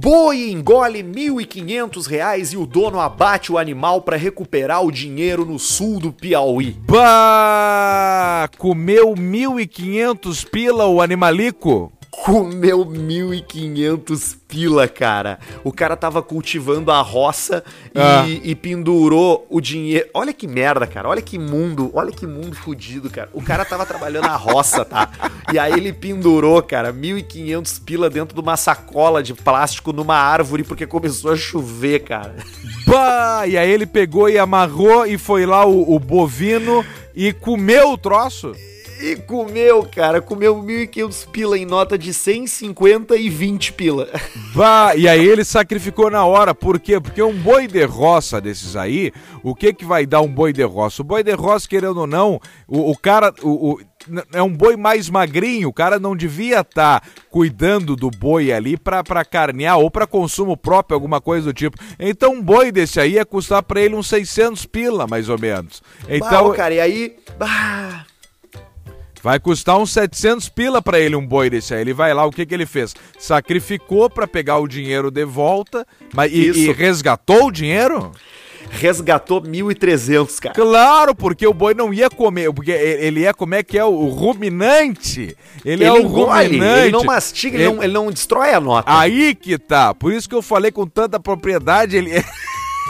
[0.01, 5.59] Boi engole 1.500 reais e o dono abate o animal pra recuperar o dinheiro no
[5.59, 6.77] sul do Piauí.
[6.87, 11.93] Bah, comeu 1.500 pila o animalico?
[12.25, 15.39] Comeu 1.500 pila, cara.
[15.65, 17.63] O cara tava cultivando a roça
[17.95, 18.25] e, Ah.
[18.27, 20.09] e pendurou o dinheiro.
[20.13, 21.09] Olha que merda, cara.
[21.09, 21.91] Olha que mundo.
[21.95, 23.29] Olha que mundo fudido, cara.
[23.33, 25.09] O cara tava trabalhando na roça, tá?
[25.53, 30.65] E aí ele pendurou, cara, 1.500 pila dentro de uma sacola de plástico numa árvore
[30.65, 32.37] porque começou a chover, cara.
[32.87, 37.93] Bah, e aí ele pegou e amarrou e foi lá o, o bovino e comeu
[37.93, 38.53] o troço?
[39.01, 40.21] E comeu, cara.
[40.21, 44.09] Comeu 1.500 pila em nota de 150 e 20 pila.
[44.55, 46.99] Bah, e aí ele sacrificou na hora, por quê?
[46.99, 50.65] Porque um boi de roça desses aí, o que que vai dar um boi de
[50.65, 51.03] roça?
[51.03, 53.81] O boi de roça, querendo ou não, o, o cara, o, o-
[54.33, 59.05] é um boi mais magrinho, o cara não devia estar cuidando do boi ali pra,
[59.05, 61.77] pra carnear ou pra consumo próprio, alguma coisa do tipo.
[61.99, 65.83] Então um boi desse aí ia custar pra ele uns 600 pila, mais ou menos.
[66.09, 67.17] Então, Bah, cara, e aí.
[67.39, 68.07] Bah,
[69.23, 71.81] Vai custar uns 700 pila pra ele um boi desse aí.
[71.81, 72.95] Ele vai lá, o que que ele fez?
[73.19, 78.13] Sacrificou pra pegar o dinheiro de volta, mas e, e resgatou o dinheiro?
[78.71, 80.55] Resgatou 1.300, cara.
[80.55, 84.09] Claro, porque o boi não ia comer, porque ele ele ia comer que é o
[84.09, 85.35] ruminante.
[85.65, 86.81] Ele, Ele, é o engole, ruminante.
[86.83, 88.93] ele não mastiga, ele, Ele- não, ele não destrói a nota.
[88.95, 89.95] Aí que tá.
[89.95, 92.11] Por isso que eu falei com tanta propriedade, ele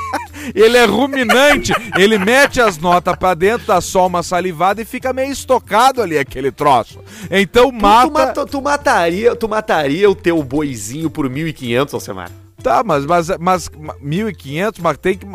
[0.54, 5.12] Ele é ruminante, ele mete as notas pra dentro, dá só uma salivada e fica
[5.12, 7.00] meio estocado ali aquele troço.
[7.30, 8.06] Então Tu- mata.
[8.08, 12.30] Tu, mata- tu mataria, tu mataria o teu boizinho por 1.500, Alcemar?
[12.62, 15.26] Tá, mas, mas, mas 1.500, mas tem que.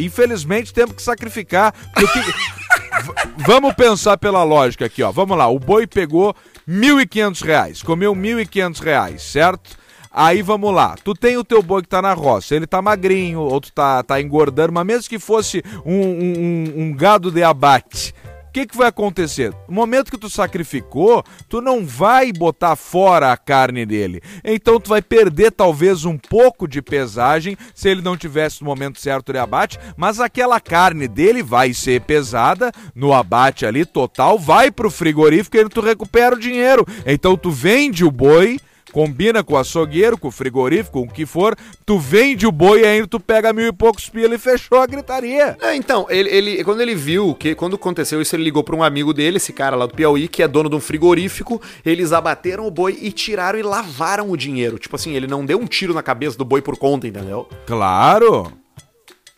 [0.00, 1.72] Infelizmente temos que sacrificar.
[1.94, 2.18] porque
[3.46, 5.12] Vamos pensar pela lógica aqui, ó.
[5.12, 6.34] Vamos lá, o boi pegou
[6.68, 9.76] 1.500 reais, comeu 1.500 reais, certo?
[10.18, 13.40] Aí vamos lá, tu tem o teu boi que tá na roça, ele tá magrinho,
[13.40, 18.14] ou tu tá, tá engordando, mas mesmo que fosse um, um- um- gado de abate,
[18.48, 19.52] o que, que vai acontecer?
[19.68, 24.22] No momento que tu sacrificou, tu não vai botar fora a carne dele.
[24.42, 28.98] Então tu vai perder talvez um pouco de pesagem se ele não tivesse no momento
[28.98, 34.70] certo de abate, mas aquela carne dele vai ser pesada no abate ali total, vai
[34.70, 36.86] pro frigorífico e tu recupera o dinheiro.
[37.04, 38.58] Então tu vende o boi
[38.96, 41.54] combina com o açougueiro, com o frigorífico, com o que for,
[41.84, 44.86] tu vende o boi e ainda tu pega mil e poucos pila e fechou a
[44.86, 45.54] gritaria.
[45.60, 48.82] É, então, ele, ele- quando ele viu que quando aconteceu isso, ele ligou pra um
[48.82, 51.60] amigo dele, esse cara lá do Piauí, que é dono de um frigorífico.
[51.84, 54.78] Eles abateram o boi e tiraram e lavaram o dinheiro.
[54.78, 57.46] Tipo assim, ele não deu um tiro na cabeça do boi por conta, entendeu?
[57.66, 58.50] Claro.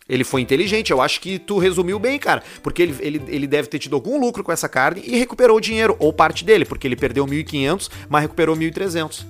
[0.09, 2.45] Ele foi inteligente, eu acho que tu resumiu bem, cara.
[2.63, 5.61] Porque ele, ele, ele deve ter tido algum lucro com essa carne e recuperou o
[5.61, 9.27] dinheiro, ou parte dele, porque ele perdeu 1.500, mas recuperou 1.300.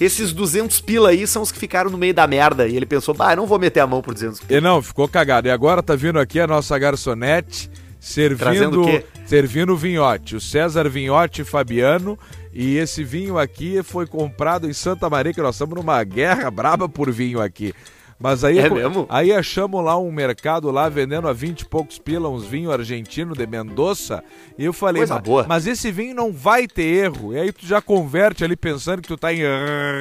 [0.00, 2.66] Esses 200 pila aí são os que ficaram no meio da merda.
[2.68, 4.58] E ele pensou, bah, eu não vou meter a mão por 200 pila.
[4.58, 5.48] E não, ficou cagado.
[5.48, 8.84] E agora tá vindo aqui a nossa garçonete servindo,
[9.26, 10.36] servindo vinhote.
[10.36, 12.18] O César Vinhote Fabiano.
[12.52, 16.88] E esse vinho aqui foi comprado em Santa Maria, que nós estamos numa guerra braba
[16.88, 17.74] por vinho aqui.
[18.18, 19.06] Mas aí, É mesmo?
[19.10, 23.36] aí achamos lá um mercado lá vendendo a 20 e poucos pila uns vinhos argentinos
[23.36, 24.24] de Mendoza.
[24.58, 27.34] E eu falei, Coisa "Ma- boa." mas esse vinho não vai ter erro.
[27.34, 29.42] E aí tu já converte ali pensando que tu tá em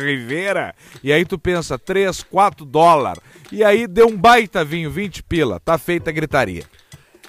[0.02, 0.74] Rivera.
[1.04, 3.22] E aí tu pensa 3, 4 dólares.
[3.52, 5.60] E aí deu um baita vinho, 20 pila.
[5.60, 6.64] Tá feita a gritaria.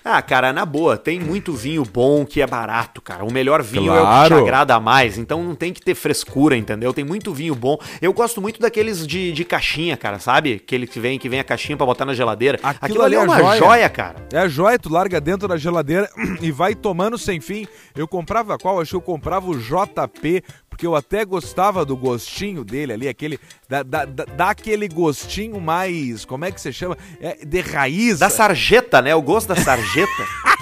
[0.09, 3.25] Ah, cara, na boa, tem muito vinho bom que é barato, cara.
[3.25, 4.37] O melhor vinho é o que Claro.
[4.37, 6.93] te agrada mais, então não tem que ter frescura, entendeu?
[6.95, 7.77] Tem muito vinho bom.
[8.01, 10.61] Eu gosto muito daqueles de, de caixinha, cara, sabe?
[10.65, 12.57] Aquele que vem, que vem a caixinha pra botar na geladeira.
[12.63, 13.59] Aquilo Aquilo, ali é ali é uma joia.
[13.59, 13.89] joia.
[13.91, 14.17] cara.
[14.33, 16.09] É a joia, tu larga dentro da geladeira
[16.41, 17.67] e vai tomando sem fim.
[17.97, 18.81] Eu comprava qual?
[18.81, 20.41] Acho que eu comprava o JP,
[20.77, 23.41] porque eu até gostava do gostinho dele ali, aquele.
[23.67, 26.27] Dá, dá, dá- dá aquele gostinho mais.
[26.27, 26.99] Como é que se chama?
[27.19, 28.19] É de raiz.
[28.19, 29.15] Da sarjeta, né?
[29.15, 30.07] O gosto da sarjeta.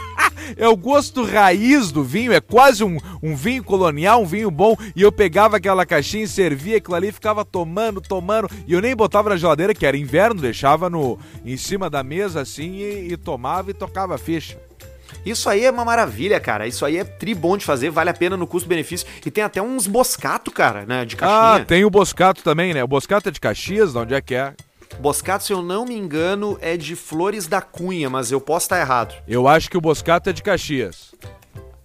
[0.58, 4.76] É o gosto raiz do vinho, é quase um, um vinho colonial, um vinho bom.
[4.94, 8.48] E eu pegava aquela caixinha e servia aquilo ali, ficava tomando, tomando.
[8.66, 12.42] E eu nem botava na geladeira, que era inverno, deixava no, em cima da mesa
[12.42, 14.60] assim e, e tomava e tocava a ficha.
[15.24, 16.66] Isso aí é uma maravilha, cara.
[16.66, 19.06] Isso aí é tri bom de fazer, vale a pena no custo-benefício.
[19.24, 21.04] E tem até uns boscato, cara, né?
[21.04, 21.64] De Ah, caixinha.
[21.64, 22.84] tem o Boscato também, né?
[22.84, 24.52] O Boscato é de Caxias, de onde é que é?
[25.00, 28.78] Boscato, se eu não me engano, é de Flores da Cunha, mas eu posso estar
[28.80, 29.14] errado.
[29.26, 31.12] Eu acho que o Boscato é de Caxias.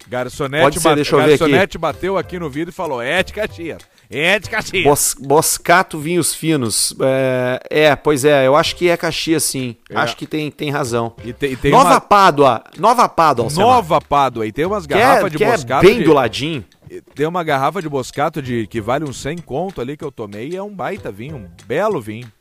[0.07, 1.37] Garçonete, Pode ser, deixa eu ver aqui.
[1.39, 3.77] Garçonete bateu aqui no vidro e falou: é de Caxias.
[4.11, 4.83] É de Caxias.
[4.83, 6.95] Bos, Boscato Vinhos Finos.
[6.99, 9.75] É, é, pois é, eu acho que é Caxias sim.
[9.89, 9.95] É.
[9.97, 11.13] Acho que tem, tem razão.
[11.23, 12.63] E tem, e tem Nova uma Pádua.
[12.79, 13.65] Nova Pádua, Alcemar.
[13.67, 14.47] nova Pádua.
[14.47, 15.85] E tem umas Que é, garrafas de que é Boscato.
[15.85, 16.65] bem de- do ladinho.
[17.13, 20.49] Tem uma garrafa de Boscato de, que vale uns 100 conto ali que eu tomei
[20.49, 22.31] e é um baita vinho, um belo vinho.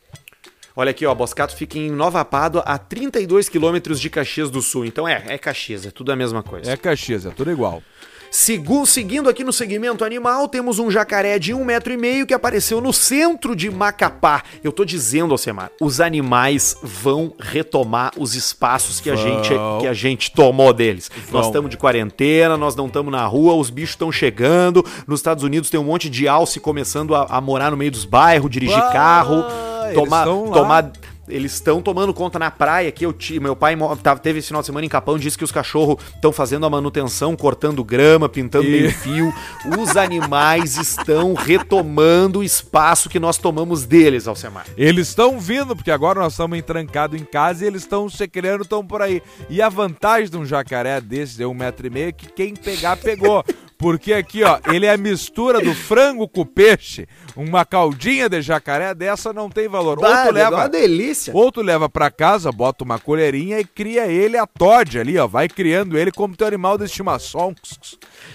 [0.74, 4.86] Olha aqui, ó, Boscato fica em Nova Pádua, a 32 quilômetros de Caxias do Sul.
[4.86, 6.70] Então é, é Caxias, é tudo a mesma coisa.
[6.72, 7.82] É Caxias, é tudo igual.
[8.30, 12.34] Segu- seguindo aqui no segmento animal, temos um jacaré de um metro e meio que
[12.34, 14.42] apareceu no centro de Macapá.
[14.62, 19.94] Eu tô dizendo, Alcemar, os animais vão retomar os espaços que a, gente, que a
[19.94, 21.10] gente tomou deles.
[21.30, 21.40] Vão.
[21.40, 24.84] Nós estamos de quarentena, nós não estamos na rua, os bichos estão chegando.
[25.06, 28.04] Nos Estados Unidos tem um monte de alce começando a, a morar no meio dos
[28.04, 29.44] bairros, dirigir carro,
[29.86, 30.92] eles tomar, tomar
[31.28, 33.04] eles estão tomando conta na praia aqui.
[33.04, 35.52] Eu ti, meu pai tava- teve esse final de semana em Capão, disse que os
[35.52, 39.32] cachorros estão fazendo a manutenção, cortando grama, pintando E- meio fio.
[39.78, 44.66] Os animais estão retomando o espaço que nós tomamos deles, Alcemar.
[44.76, 48.62] Eles estão vindo, porque agora nós estamos entrancados em casa e eles estão se criando,
[48.62, 49.22] estão por aí.
[49.50, 52.54] E a vantagem de um jacaré desse de um metro e meio é que quem
[52.54, 53.44] pegar, pegou.
[53.78, 57.06] Porque aqui, ó, ele é a mistura do frango com peixe.
[57.36, 60.00] Uma caldinha de jacaré dessa não tem valor.
[60.00, 61.32] Bah, ou tu leva, uma delícia.
[61.32, 65.28] ou tu leva pra casa, bota uma colherinha e cria ele a Todd ali, ó.
[65.28, 67.54] Vai criando ele como teu animal de estimação.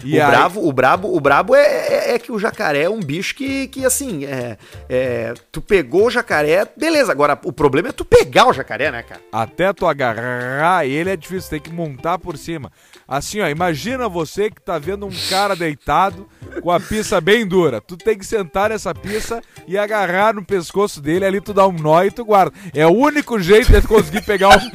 [0.01, 2.89] E o aí- bravo, o brabo, o brabo é, é- é que o jacaré é
[2.89, 7.11] um bicho que, que assim, é, é, tu pegou o jacaré, beleza.
[7.11, 9.19] Agora, o problema é tu pegar o jacaré, né, cara?
[9.29, 12.71] Até tu agarrar ele é difícil, tem que montar por cima.
[13.07, 16.27] Assim, ó, imagina você que tá vendo um cara deitado
[16.61, 17.81] com a pista bem dura.
[17.81, 21.73] Tu tem que sentar nessa pista e agarrar no pescoço dele, ali tu dá um
[21.73, 22.55] nó e tu guarda.
[22.73, 24.71] É o único jeito de conseguir pegar um.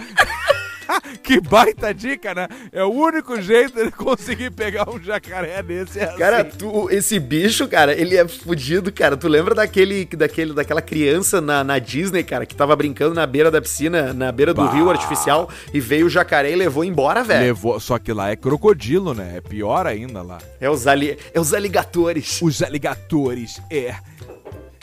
[1.22, 2.48] que baita dica, né?
[2.72, 5.98] É o único jeito de conseguir pegar um jacaré desse.
[6.00, 6.58] É Cara, assim.
[6.58, 9.16] tu, esse bicho, cara, ele é fudido, cara.
[9.16, 13.50] Tu lembra daquele, daquele, daquela criança na, na Disney, cara, que tava brincando na beira
[13.50, 14.72] da piscina, na beira do Bah.
[14.72, 17.46] rio artificial, e veio o jacaré e levou embora, velho?
[17.46, 19.34] Levou, só que lá é crocodilo, né?
[19.36, 20.38] É pior ainda lá.
[20.60, 22.40] É os, ali, é os aligatores.
[22.42, 23.94] Os aligatores, é.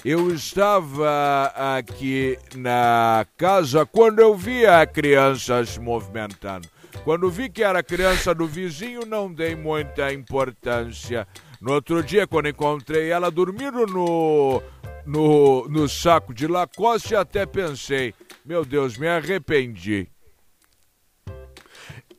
[0.07, 6.67] Eu estava aqui na casa quando eu vi a criança se movimentando.
[7.03, 11.27] Quando vi que era criança do vizinho, não dei muita importância.
[11.59, 14.61] No outro dia, quando encontrei ela dormindo no,
[15.07, 18.13] no, no saco de Lacoste, até pensei:
[18.45, 20.07] meu Deus, me arrependi.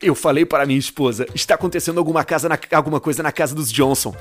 [0.03, 3.71] Eu falei para minha esposa, está acontecendo alguma, casa na- alguma coisa na casa dos
[3.71, 4.13] Johnson.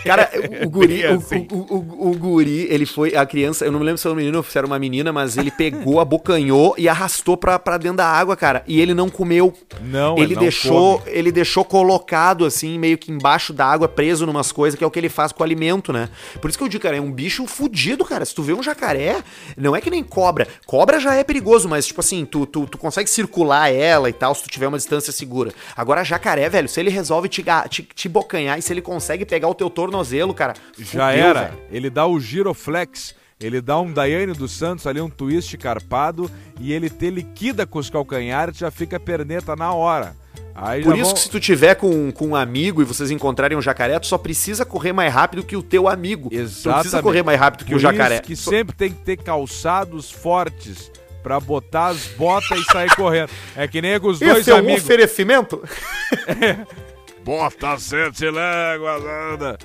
[0.10, 0.30] Cara,
[0.64, 1.46] o, guri, Bem o, assim.
[1.52, 4.16] o- o- o guri, ele foi, a criança, eu não me lembro se era um
[4.16, 7.98] menino ou se era uma menina, mas ele pegou, abocanhou e arrastou pra, pra dentro
[7.98, 8.62] da água, cara.
[8.66, 9.52] E ele não comeu.
[9.82, 11.10] Não, ele não deixou, come.
[11.10, 14.90] ele deixou colocado assim, meio que embaixo da água, preso numas coisas, que é o
[14.90, 16.08] que ele faz com o alimento, né?
[16.40, 18.24] Por isso que eu digo, cara, é um bicho fudido, cara.
[18.24, 19.22] Se tu vê um jacaré,
[19.56, 20.48] não é que nem cobra.
[20.66, 24.34] Cobra já é perigoso, mas tipo assim, tu, tu, tu consegue circular ela e tal,
[24.34, 25.52] se tu tiver uma distância segura.
[25.76, 29.48] Agora, jacaré, velho, se ele resolve te, te, te bocanhar e se ele consegue pegar
[29.48, 31.40] o teu tornozelo, cara, Já fudeu, era.
[31.44, 31.58] velho.
[31.70, 33.14] Ele dá o giroflex.
[33.40, 37.78] Ele dá um Daiane dos Santos ali, um twist carpado, e ele te liquida com
[37.78, 40.14] os calcanhares, já fica perneta na hora.
[40.54, 43.56] Aí Por isso vão- que se tu tiver com, com um amigo e vocês encontrarem
[43.56, 46.28] um jacaré, tu só precisa correr mais rápido que o teu amigo.
[46.28, 47.02] Tu não precisa Exatamente.
[47.02, 48.16] correr mais rápido que Por o jacaré.
[48.16, 52.94] Isso que Só- sempre tem que ter calçados fortes pra botar as botas e sair
[52.94, 53.30] correndo.
[53.56, 54.84] É que nem com os dois Esse é um amigos.
[54.84, 55.62] oferecimento?
[57.24, 59.58] Bota sete léguas, anda.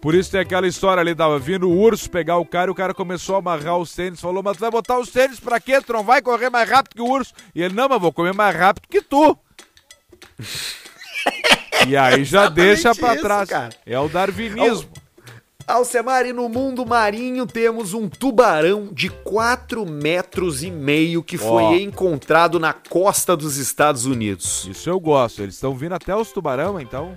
[0.00, 2.74] Por isso tem aquela história ali, tava vindo o urso pegar o cara e o
[2.74, 4.20] cara começou a amarrar os tênis.
[4.20, 5.80] Falou, mas tu vai botar os tênis pra quê?
[5.80, 7.32] Tu não vai correr mais rápido que o urso?
[7.54, 9.36] E ele, não, mas vou correr mais rápido que tu.
[11.86, 13.48] e aí já deixa pra isso, trás.
[13.48, 13.70] cara.
[13.84, 14.88] É o darwinismo.
[15.66, 21.62] Alcemar, e no mundo marinho temos um tubarão de 4 metros e meio que foi
[21.62, 21.74] Ó.
[21.74, 24.66] encontrado na costa dos Estados Unidos.
[24.70, 25.42] Isso eu gosto.
[25.42, 27.14] Eles estão vindo até os tubarão, então.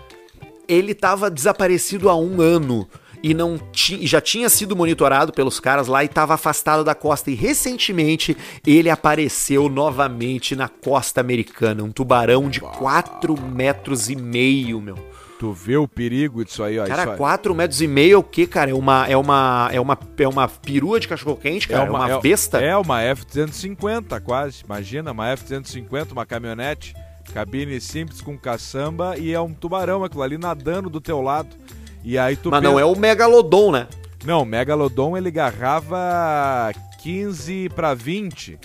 [0.71, 2.87] Ele estava desaparecido há um ano
[3.23, 7.29] e não ti- já tinha sido monitorado pelos caras lá e estava afastado da costa.
[7.29, 11.83] E recentemente ele apareceu novamente na costa americana.
[11.83, 14.97] Um tubarão de 4 metros e meio, meu.
[15.37, 16.85] Tu vê o perigo disso aí, ó.
[16.85, 17.17] Cara, aí.
[17.17, 18.69] 4 metros e meio é o quê, cara?
[18.69, 21.85] É uma, é uma, é uma, é uma perua de cachorro-quente, cara?
[21.87, 22.59] É uma, besta?
[22.59, 24.63] É uma F-250 quase.
[24.63, 26.93] Imagina, uma F-250, uma caminhonete,
[27.33, 31.55] cabine simples com caçamba e é um tubarão aquilo ali nadando do teu lado.
[32.03, 33.87] E aí tu Mas não pensa- é o Megalodon, né?
[34.25, 38.59] Não, o Megalodon ele garrava 15 para 20.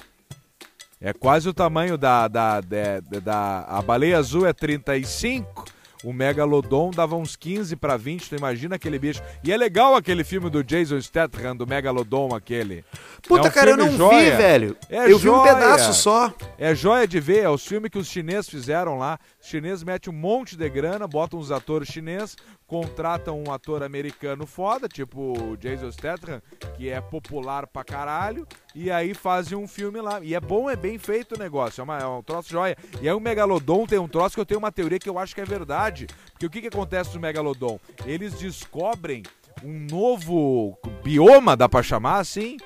[1.01, 5.65] É quase o tamanho da, da, da, da- A baleia azul é 35.
[6.07, 8.29] O Megalodon dava uns 15 para 20.
[8.29, 9.21] Tu imagina aquele bicho.
[9.43, 12.85] E é legal aquele filme do Jason Statham, do Megalodon, aquele.
[13.27, 14.31] Puta, É um cara, eu filme não joia.
[14.31, 14.77] vi, velho.
[14.89, 15.53] É eu vi um joia.
[15.55, 16.33] pedaço só.
[16.57, 19.19] É joia de ver, é os filmes que os chineses fizeram lá.
[19.47, 24.89] Chineses metem um monte de grana, botam uns atores chineses, contratam um ator americano foda,
[24.89, 26.43] tipo Jason Statham,
[26.77, 30.19] que é popular pra caralho, e aí fazem um filme lá.
[30.21, 32.77] E é bom, é bem feito o negócio, é, uma- é um troço joia.
[33.01, 35.35] E aí o Megalodon tem um troço que eu tenho uma teoria que eu acho
[35.35, 36.09] que é verdade.
[36.33, 37.79] Porque o que, que acontece no Megalodon?
[38.05, 39.23] Eles descobrem
[39.63, 42.57] um novo bioma, dá pra chamar assim?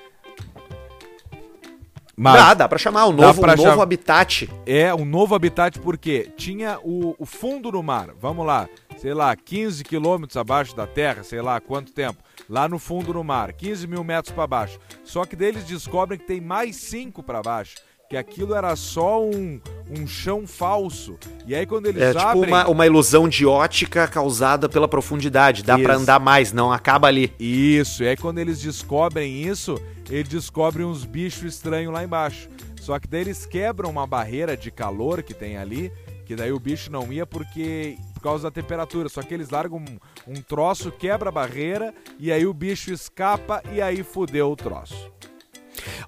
[2.23, 3.07] Mas- Dá, dá pra chamar.
[3.07, 3.83] Um novo, um novo chamar.
[3.83, 4.47] habitat.
[4.67, 9.35] é um novo habitat porque tinha o, o fundo do mar, vamos lá, sei lá,
[9.35, 13.87] 15 quilômetros abaixo da terra, sei lá quanto tempo, lá no fundo do mar, 15
[13.87, 14.79] mil metros para baixo.
[15.03, 17.77] Só que daí eles descobrem que tem mais 5 para baixo,
[18.11, 21.17] que aquilo era só um, um chão falso.
[21.47, 22.53] E aí quando eles É tipo abrem...
[22.53, 25.63] uma, uma ilusão de ótica causada pela profundidade.
[25.63, 26.03] Dá pra Isso.
[26.03, 27.33] andar mais, não acaba ali.
[27.39, 32.49] Isso, e aí quando eles descobrem isso, eles descobrem uns bichos estranhos lá embaixo.
[32.81, 35.93] Só que daí eles quebram uma barreira de calor que tem ali,
[36.27, 39.09] que daí o bicho não ia porque por causa da temperatura.
[39.09, 43.63] Só que eles largam um, um troço, quebra a barreira e aí o bicho escapa
[43.73, 45.13] e aí fudeu o troço.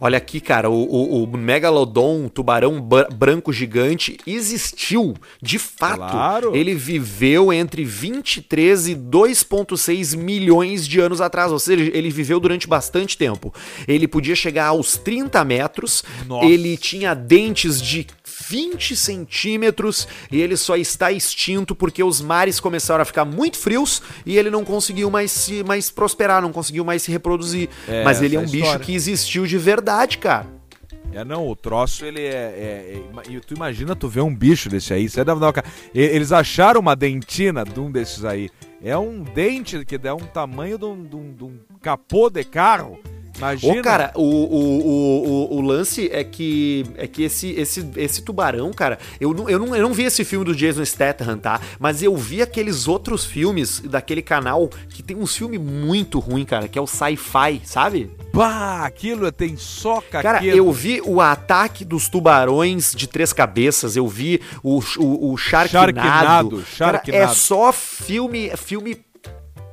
[0.01, 2.81] Olha aqui, cara, o, o, o Megalodon, tubarão
[3.15, 5.15] branco gigante, existiu.
[5.41, 6.11] De fato.
[6.11, 6.57] Claro.
[6.57, 11.53] Ele viveu entre 23 e 2,6 milhões de anos atrás.
[11.53, 13.53] Ou seja, ele viveu durante bastante tempo.
[13.87, 16.05] Ele podia chegar aos 30 metros.
[16.27, 16.47] Nossa.
[16.47, 18.07] Ele tinha dentes de
[18.49, 24.03] 20 centímetros e ele só está extinto porque os mares começaram a ficar muito frios
[24.27, 27.69] e ele não conseguiu mais se mais prosperar, não conseguiu mais se reproduzir.
[27.89, 30.47] É, Mas ele é um bicho que existiu de verdade, cara.
[31.13, 34.95] É, não, o troço, ele é, é, é, Tu imagina tu ver um bicho desse
[34.95, 35.09] aí.
[35.09, 35.65] Você deve dar uma,
[35.95, 38.49] Eles acharam uma dentina de um desses aí.
[38.83, 42.43] É um dente que dá um tamanho de um, de um, de um capô de
[42.45, 42.99] carro.
[43.37, 43.81] Imagina.
[43.81, 48.71] Ô, cara, o, o, o, o, lance é que é que esse, esse, esse tubarão,
[48.73, 51.61] cara, eu não, eu, não, eu não vi esse filme do Jason Statham, tá?
[51.79, 56.69] Mas eu vi aqueles outros filmes daquele canal que tem um filme muito ruim, cara,
[56.69, 58.11] que é o Sci-Fi, sabe?
[58.33, 60.23] Bah, aquilo tem só caqueta.
[60.23, 65.37] Cara, eu vi o ataque dos tubarões de três cabeças, eu vi o, o, o
[65.37, 65.93] Sharknado.
[65.93, 67.13] Sharknado, Sharknado.
[67.13, 68.97] Cara, é só filme, filme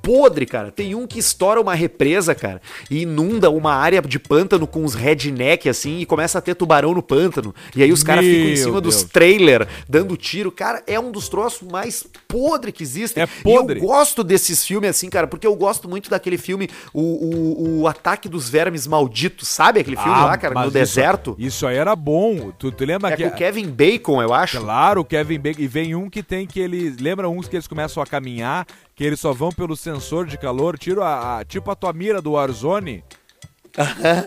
[0.02, 0.72] podre, cara.
[0.72, 4.94] Tem um que estoura uma represa, cara, e inunda uma área de pântano com uns
[4.94, 7.54] redneck, assim, e começa a ter tubarão no pântano.
[7.76, 8.96] E aí os caras ficam em cima Deus.
[8.96, 10.52] dos trailer, dando tiro.
[10.52, 13.24] Cara, é um dos troços mais podre que existem.
[13.24, 13.80] É podre.
[13.80, 17.82] E eu gosto desses filmes, assim, cara, porque eu gosto muito daquele filme, o, o,
[17.82, 21.36] o Ataque dos Vermes Malditos, sabe aquele filme ah, lá, cara, no isso, deserto?
[21.38, 22.52] Isso aí era bom.
[22.58, 23.24] Tu, tu lembra é que...
[23.24, 24.60] É com o Kevin Bacon, eu acho.
[24.60, 25.62] Claro, o Kevin Bacon.
[25.62, 26.98] E vem um que tem que eles...
[26.98, 28.66] Lembra uns que eles começam a caminhar
[29.00, 32.22] que eles só vão pelo sensor de calor, tiro a, a tipo a tua mira
[32.22, 33.04] do Warzone.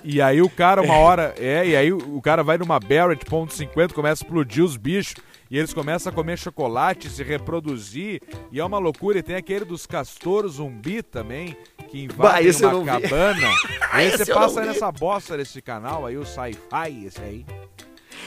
[0.04, 3.54] e aí o cara, uma hora, é, e aí o cara vai numa Barrett ponto
[3.54, 5.16] .50, começa a explodir os bichos,
[5.50, 9.18] e eles começam a comer chocolate, se reproduzir, e é uma loucura.
[9.18, 11.56] E tem aquele dos castores zumbi também,
[11.90, 13.50] que invadem bah, uma cabana.
[13.92, 17.46] aí você passa nessa bosta desse canal aí, o sci-fi, esse aí.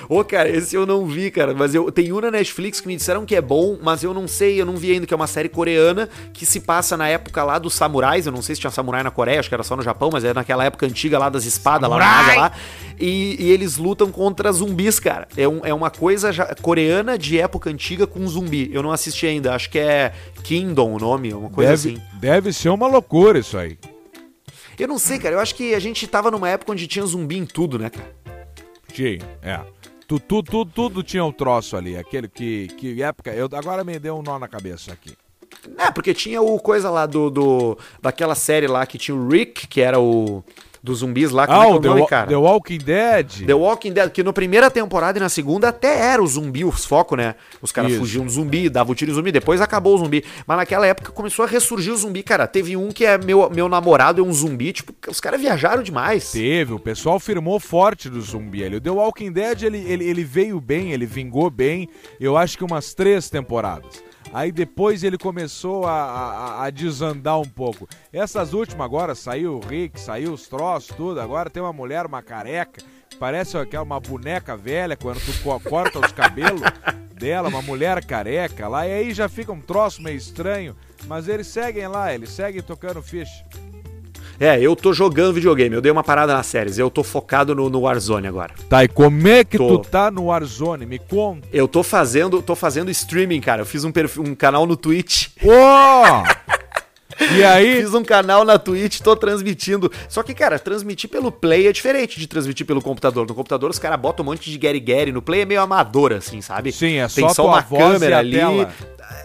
[0.07, 1.53] Ô, cara, esse eu não vi, cara.
[1.53, 4.27] Mas eu tem um na Netflix que me disseram que é bom, mas eu não
[4.27, 7.43] sei, eu não vi ainda, que é uma série coreana que se passa na época
[7.43, 8.25] lá dos samurais.
[8.25, 10.23] Eu não sei se tinha samurai na Coreia, acho que era só no Japão, mas
[10.23, 12.07] é naquela época antiga lá das espadas, samurai!
[12.07, 12.51] lá na Ásia lá.
[12.99, 15.27] E, e, eles lutam contra zumbis, cara.
[15.35, 18.69] É, um, é uma coisa já, coreana de época antiga com zumbi.
[18.71, 22.19] Eu não assisti ainda, acho que é Kingdom o nome, uma coisa deve, assim.
[22.19, 23.77] Deve ser uma loucura isso aí.
[24.77, 25.35] Eu não sei, cara.
[25.35, 28.13] Eu acho que a gente tava numa época onde tinha zumbi em tudo, né, cara?
[28.93, 29.59] Tinha, é.
[30.07, 33.33] Tu, tu, tu, tudo tinha um troço ali, aquele que, que época.
[33.33, 35.17] Eu, agora me deu um nó na cabeça aqui.
[35.77, 37.77] É, porque tinha o coisa lá do, do.
[38.01, 40.43] daquela série lá que tinha o Rick, que era o
[40.85, 41.47] dos zumbis lá.
[41.47, 42.27] Como ah, é, é o The, nome, cara?
[42.27, 43.45] The Walking Dead.
[43.45, 46.85] The Walking Dead, que na primeira temporada e na segunda até era o zumbi, os
[46.85, 47.35] focos, né?
[47.61, 50.23] Os caras fugiam do zumbi, davam o tiro no zumbi, depois acabou o zumbi.
[50.45, 52.47] Mas naquela época começou a ressurgir o zumbi, cara.
[52.47, 56.31] Teve um que é meu, meu namorado, é um zumbi, tipo, os caras viajaram demais.
[56.31, 58.75] Teve, o pessoal firmou forte do zumbi ali.
[58.75, 62.63] O The Walking Dead, ele, ele, ele veio bem, ele vingou bem, eu acho que
[62.63, 64.04] umas três temporadas.
[64.33, 67.87] Aí depois ele começou a, a, a, desandar um pouco.
[68.11, 71.21] Essas últimas agora, saiu o Rick, saiu os troços, tudo.
[71.21, 72.83] Agora tem uma mulher, uma careca,
[73.19, 75.31] parece aquela uma boneca velha quando tu
[75.69, 76.61] corta os cabelos
[77.13, 78.87] dela, uma mulher careca lá.
[78.87, 80.75] E aí já fica um troço meio estranho.
[81.07, 83.45] Mas eles seguem lá, eles seguem tocando ficha.
[84.39, 87.69] É, eu tô jogando videogame, eu dei uma parada nas séries, eu tô focado no,
[87.69, 88.53] no Warzone agora.
[88.69, 89.79] Tá, e como é que tô...
[89.79, 90.85] tu tá no Warzone?
[90.85, 91.47] Me conta.
[91.53, 93.61] Eu tô fazendo, tô fazendo streaming, cara.
[93.61, 95.27] Eu fiz um, perfil, um canal no Twitch.
[95.41, 96.23] Oh!
[97.33, 97.77] E aí?
[97.81, 99.89] Fiz um canal na Twitch, tô transmitindo.
[100.09, 103.25] Só que, cara, transmitir pelo Play é diferente de transmitir pelo computador.
[103.25, 105.13] No computador, os caras botam um monte de Gary Gary.
[105.13, 106.73] No Play é meio amador, assim, sabe?
[106.73, 108.35] Sim, é só, Tem só uma câmera ali.
[108.35, 108.73] Tela.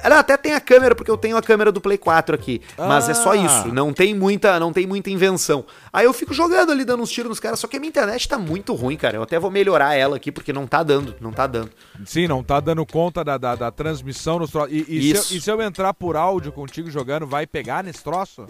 [0.02, 2.60] Ela até tem a câmera, porque eu tenho a câmera do Play 4 aqui.
[2.76, 2.86] Ah.
[2.86, 3.68] Mas é só isso.
[3.68, 3.72] Ah.
[3.72, 5.64] Não tem muita, não tem muita invenção.
[5.92, 7.60] Aí eu fico jogando ali, dando uns tiros nos caras.
[7.60, 9.16] Só que a minha internet tá muito ruim, cara.
[9.16, 11.14] Eu até vou melhorar ela aqui, porque não tá dando.
[11.20, 11.70] Não tá dando.
[12.04, 14.72] Sim, não tá dando conta da, da, da transmissão nos troços.
[14.72, 18.02] E, e, se eu, e se eu entrar por áudio contigo jogando, vai pegar nesse
[18.02, 18.46] troço?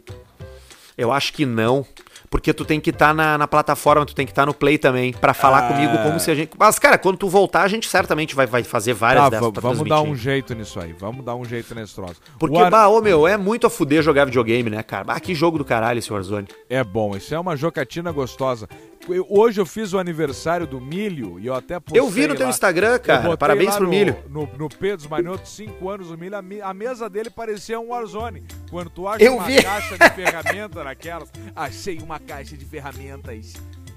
[0.96, 1.86] Eu acho que não
[2.30, 4.54] porque tu tem que estar tá na, na, plataforma, tu tem que estar tá no
[4.54, 5.68] Play também, para falar ah.
[5.68, 6.52] comigo como se a gente.
[6.56, 9.60] Mas, cara, quando tu voltar, a gente certamente vai, vai fazer várias tá, dessas pra
[9.60, 12.20] Vamos dar um jeito nisso aí, vamos dar um jeito nesse troço.
[12.38, 12.70] Porque, War...
[12.70, 15.06] bah, ô meu, é muito a fuder jogar videogame, né, cara?
[15.08, 16.46] Ah, que jogo do caralho esse Warzone.
[16.68, 18.68] É bom, isso é uma jocatina gostosa.
[19.28, 22.48] Hoje eu fiz o aniversário do Milho e eu até postei Eu vi no teu
[22.48, 23.36] Instagram, cara.
[23.36, 24.16] Parabéns pro no, Milho.
[24.28, 28.44] No, no Pedro Manioto, 5 anos o Milho, a, a, mesa dele parecia um Warzone.
[28.70, 29.62] Quando tu acha eu uma vi.
[29.62, 33.54] caixa de ferramenta naquelas, achei uma caixa de ferramentas.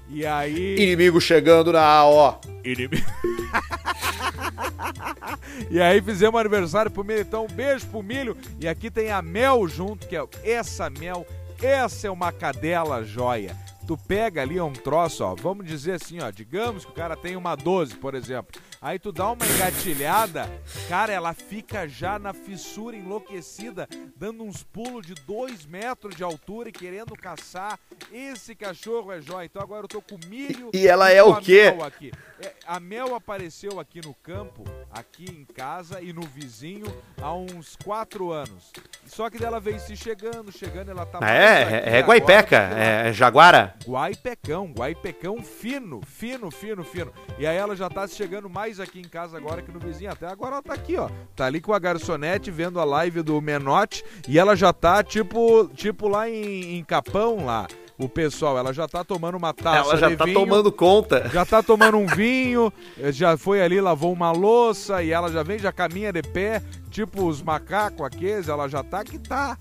[0.08, 0.76] E aí.
[0.76, 2.38] Inimigo chegando na A, ó.
[2.64, 3.04] Inimigo.
[5.70, 8.36] e aí fizemos aniversário pro milho, então um beijo pro milho.
[8.60, 11.26] E aqui tem a Mel junto, que é essa Mel,
[11.62, 13.56] essa é uma cadela joia.
[13.86, 17.36] Tu pega ali um troço, ó, vamos dizer assim, ó, digamos que o cara tem
[17.36, 18.58] uma 12, por exemplo.
[18.80, 20.50] Aí tu dá uma engatilhada,
[20.88, 26.70] cara, ela fica já na fissura enlouquecida, dando uns pulos de dois metros de altura
[26.70, 27.78] e querendo caçar.
[28.12, 29.46] Esse cachorro é jóia.
[29.46, 30.70] Então agora eu tô com milho.
[30.72, 31.70] E ela é o quê?
[31.70, 32.12] Mel aqui.
[32.40, 36.86] É, a Mel apareceu aqui no campo, aqui em casa e no vizinho
[37.20, 38.72] há uns quatro anos.
[39.06, 41.18] Só que dela veio se chegando, chegando, ela tá.
[41.22, 43.73] Ah, é, é, é Guaipeca, é Jaguara.
[43.86, 47.12] Guaipecão, Guaipecão fino, fino, fino, fino.
[47.38, 50.10] E aí ela já tá chegando mais aqui em casa agora que no vizinho.
[50.10, 51.08] Até agora ela tá aqui, ó.
[51.36, 55.68] Tá ali com a garçonete vendo a live do Menote e ela já tá tipo,
[55.74, 57.66] tipo lá em, em Capão lá.
[57.96, 61.28] O pessoal, ela já tá tomando uma taça Ela já de tá vinho, tomando conta.
[61.28, 62.72] já tá tomando um vinho,
[63.12, 66.60] já foi ali, lavou uma louça e ela já vem, já caminha de pé,
[66.90, 69.56] tipo os macacos aqueles, ela já tá que tá.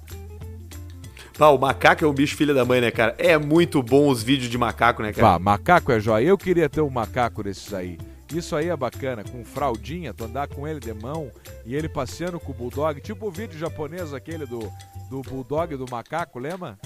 [1.37, 3.15] Pá, o macaco é um bicho filho da mãe, né, cara?
[3.17, 5.33] É muito bom os vídeos de macaco, né, cara?
[5.33, 6.25] Pá, macaco é jóia.
[6.25, 7.97] Eu queria ter um macaco desses aí.
[8.31, 11.31] Isso aí é bacana, com fraldinha, tu andar com ele de mão
[11.65, 14.71] e ele passeando com o bulldog, tipo o vídeo japonês aquele do,
[15.09, 16.79] do bulldog do macaco, lembra?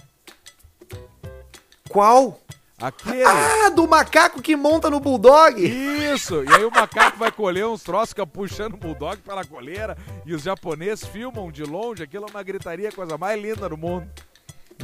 [1.87, 2.41] Qual?
[2.79, 3.23] Aquele.
[3.23, 5.59] Ah, do macaco que monta no bulldog.
[5.59, 6.43] Isso!
[6.43, 10.33] E aí o macaco vai colher uns troços, fica puxando o bulldog pela coleira e
[10.33, 14.07] os japoneses filmam de longe, aquilo é uma gritaria, coisa mais linda do mundo.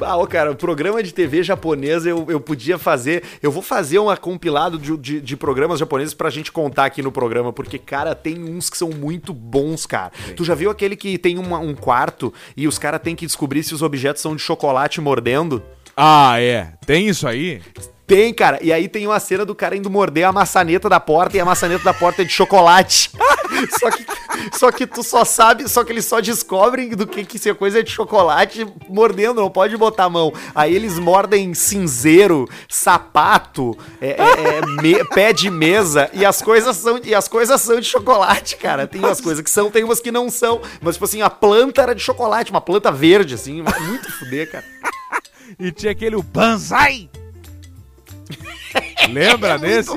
[0.01, 3.23] Ah, ô, cara, o programa de TV japonesa eu, eu podia fazer.
[3.41, 7.11] Eu vou fazer um compilado de, de, de programas japoneses pra gente contar aqui no
[7.11, 10.11] programa, porque, cara, tem uns que são muito bons, cara.
[10.35, 13.63] Tu já viu aquele que tem uma- um quarto e os caras têm que descobrir
[13.63, 15.61] se os objetos são de chocolate mordendo?
[15.95, 16.73] Ah, é.
[16.87, 17.61] Tem isso aí?
[18.05, 18.59] Tem, cara.
[18.61, 21.45] E aí tem uma cena do cara indo morder a maçaneta da porta e a
[21.45, 23.09] maçaneta da porta é de chocolate.
[23.79, 24.05] só, que,
[24.57, 27.55] só que tu só sabe, só que eles só descobrem do que que se a
[27.55, 30.33] coisa é de chocolate mordendo, não pode botar a mão.
[30.53, 36.75] Aí eles mordem cinzeiro, sapato, é, é, é, me- pé de mesa e as coisas
[36.75, 38.85] são e as coisas são de chocolate, cara.
[38.85, 40.61] Tem umas coisas que são, tem umas que não são.
[40.81, 44.65] Mas tipo assim, a planta era de chocolate, uma planta verde assim, muito fuder, cara.
[45.57, 47.09] E tinha aquele Banzai!
[49.11, 49.91] Lembra É desse?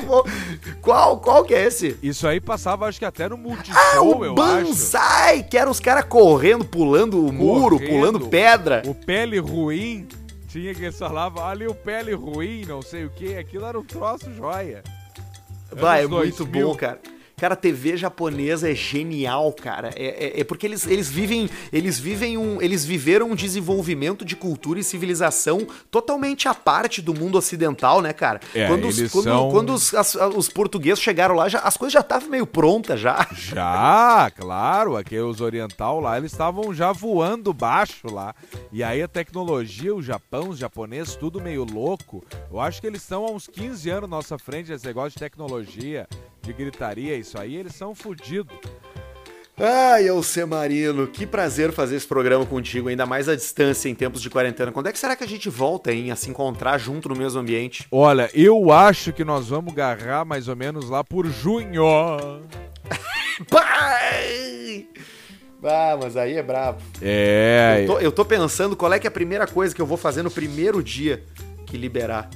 [0.82, 1.96] Qual, qual que é esse?
[2.02, 4.34] Isso aí passava, acho que até no Multishow, Ah, o eu acho.
[4.66, 5.42] Banzai!
[5.44, 7.90] Que era os caras correndo, pulando o muro, Correndo.
[7.98, 8.82] pulando pedra.
[8.86, 10.08] O pele ruim,
[10.48, 13.84] tinha que eles falavam, ali o pele ruim, não sei o que, aquilo era um
[13.84, 14.82] troço joia.
[15.72, 16.68] Vai, é muito 2000.
[16.68, 16.98] bom, cara.
[17.38, 19.90] Cara, a TV japonesa é genial, cara.
[19.94, 21.50] É, é- é porque eles, eles vivem.
[21.70, 22.62] Eles vivem um.
[22.62, 28.14] Eles viveram um desenvolvimento de cultura e civilização totalmente à parte do mundo ocidental, né,
[28.14, 28.40] cara?
[28.54, 31.92] É, quando os, quando, são- quando os, as- os portugueses chegaram lá, já- as coisas
[31.92, 33.28] já estavam meio prontas já.
[33.34, 38.34] Já, claro, aqui os oriental lá, eles estavam já voando baixo lá.
[38.72, 42.24] E aí a tecnologia, o Japão, os japoneses, tudo meio louco.
[42.50, 45.16] Eu acho que eles estão há uns 15 anos na nossa frente, esse negócio de
[45.18, 46.08] tecnologia,
[46.46, 48.56] de gritaria, isso aí, eles são fodidos.
[49.58, 50.04] Ai,
[50.46, 54.70] Marino, que prazer fazer esse programa contigo, ainda mais à distância em tempos de quarentena.
[54.70, 57.40] Quando é que será que a gente volta, hein, a se encontrar junto no mesmo
[57.40, 57.86] ambiente?
[57.90, 61.82] Olha, eu acho que nós vamos agarrar mais ou menos lá por junho.
[63.50, 64.86] Pai!
[65.64, 66.80] Ah, mas aí é brabo.
[67.02, 69.86] É, Eu tô, eu tô pensando qual é que é a primeira coisa que eu
[69.86, 71.24] vou fazer no primeiro dia
[71.66, 72.30] que liberar.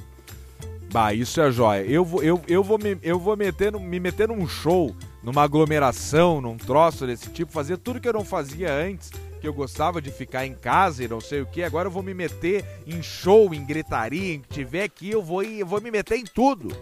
[0.91, 1.83] Bah, isso é jóia.
[1.83, 6.41] Eu vou, eu, eu vou, me, eu vou meter, me meter num show, numa aglomeração,
[6.41, 10.11] num troço desse tipo, fazer tudo que eu não fazia antes, que eu gostava de
[10.11, 11.63] ficar em casa e não sei o que.
[11.63, 15.41] Agora eu vou me meter em show, em gritaria, em que tiver aqui, eu vou,
[15.43, 16.75] ir- eu vou me meter em tudo.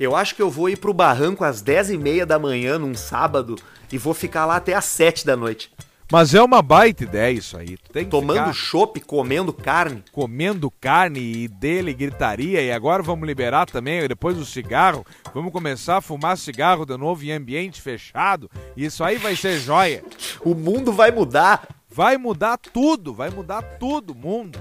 [0.00, 3.56] Eu acho que eu vou ir pro barranco às 10h30 da manhã, num sábado,
[3.92, 5.70] e vou ficar lá até às 7 da noite.
[6.10, 7.76] Mas é uma baita ideia isso aí.
[7.76, 10.04] Tu tem que Tomando chopp, comendo carne.
[10.12, 12.62] comendo carne e dele gritaria.
[12.62, 15.04] E agora vamos liberar também, depois do cigarro,
[15.34, 18.48] vamos começar a fumar cigarro de novo em ambiente fechado.
[18.76, 20.04] Isso aí vai ser joia.
[20.44, 21.66] O mundo vai mudar.
[21.90, 24.58] Vai mudar tudo, vai mudar tudo, mundo.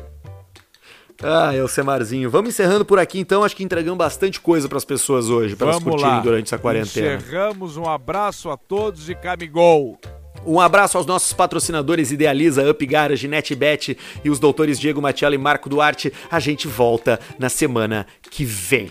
[1.22, 2.30] Ah, Elcemarzinho.
[2.30, 3.44] Vamos encerrando por aqui então.
[3.44, 6.20] Acho que entregamos bastante coisa pras pessoas hoje, pra elas curtirem lá.
[6.22, 7.16] durante essa quarentena.
[7.16, 10.00] Encerramos, um abraço a todos e Camigol.
[10.46, 15.40] Um abraço aos nossos patrocinadores Idealiza, Up Garage, NetBet e os doutores Diego Matiello e
[15.40, 16.14] Marco Duarte.
[16.30, 18.90] A gente volta na semana que vem.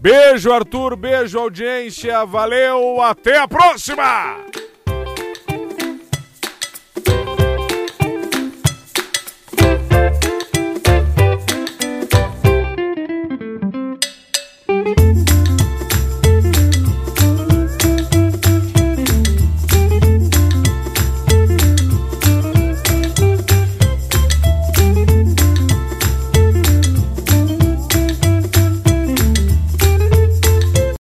[0.00, 0.96] Beijo, Arthur.
[0.96, 2.24] Beijo, audiência.
[2.24, 3.00] Valeu.
[3.00, 4.36] Até a próxima.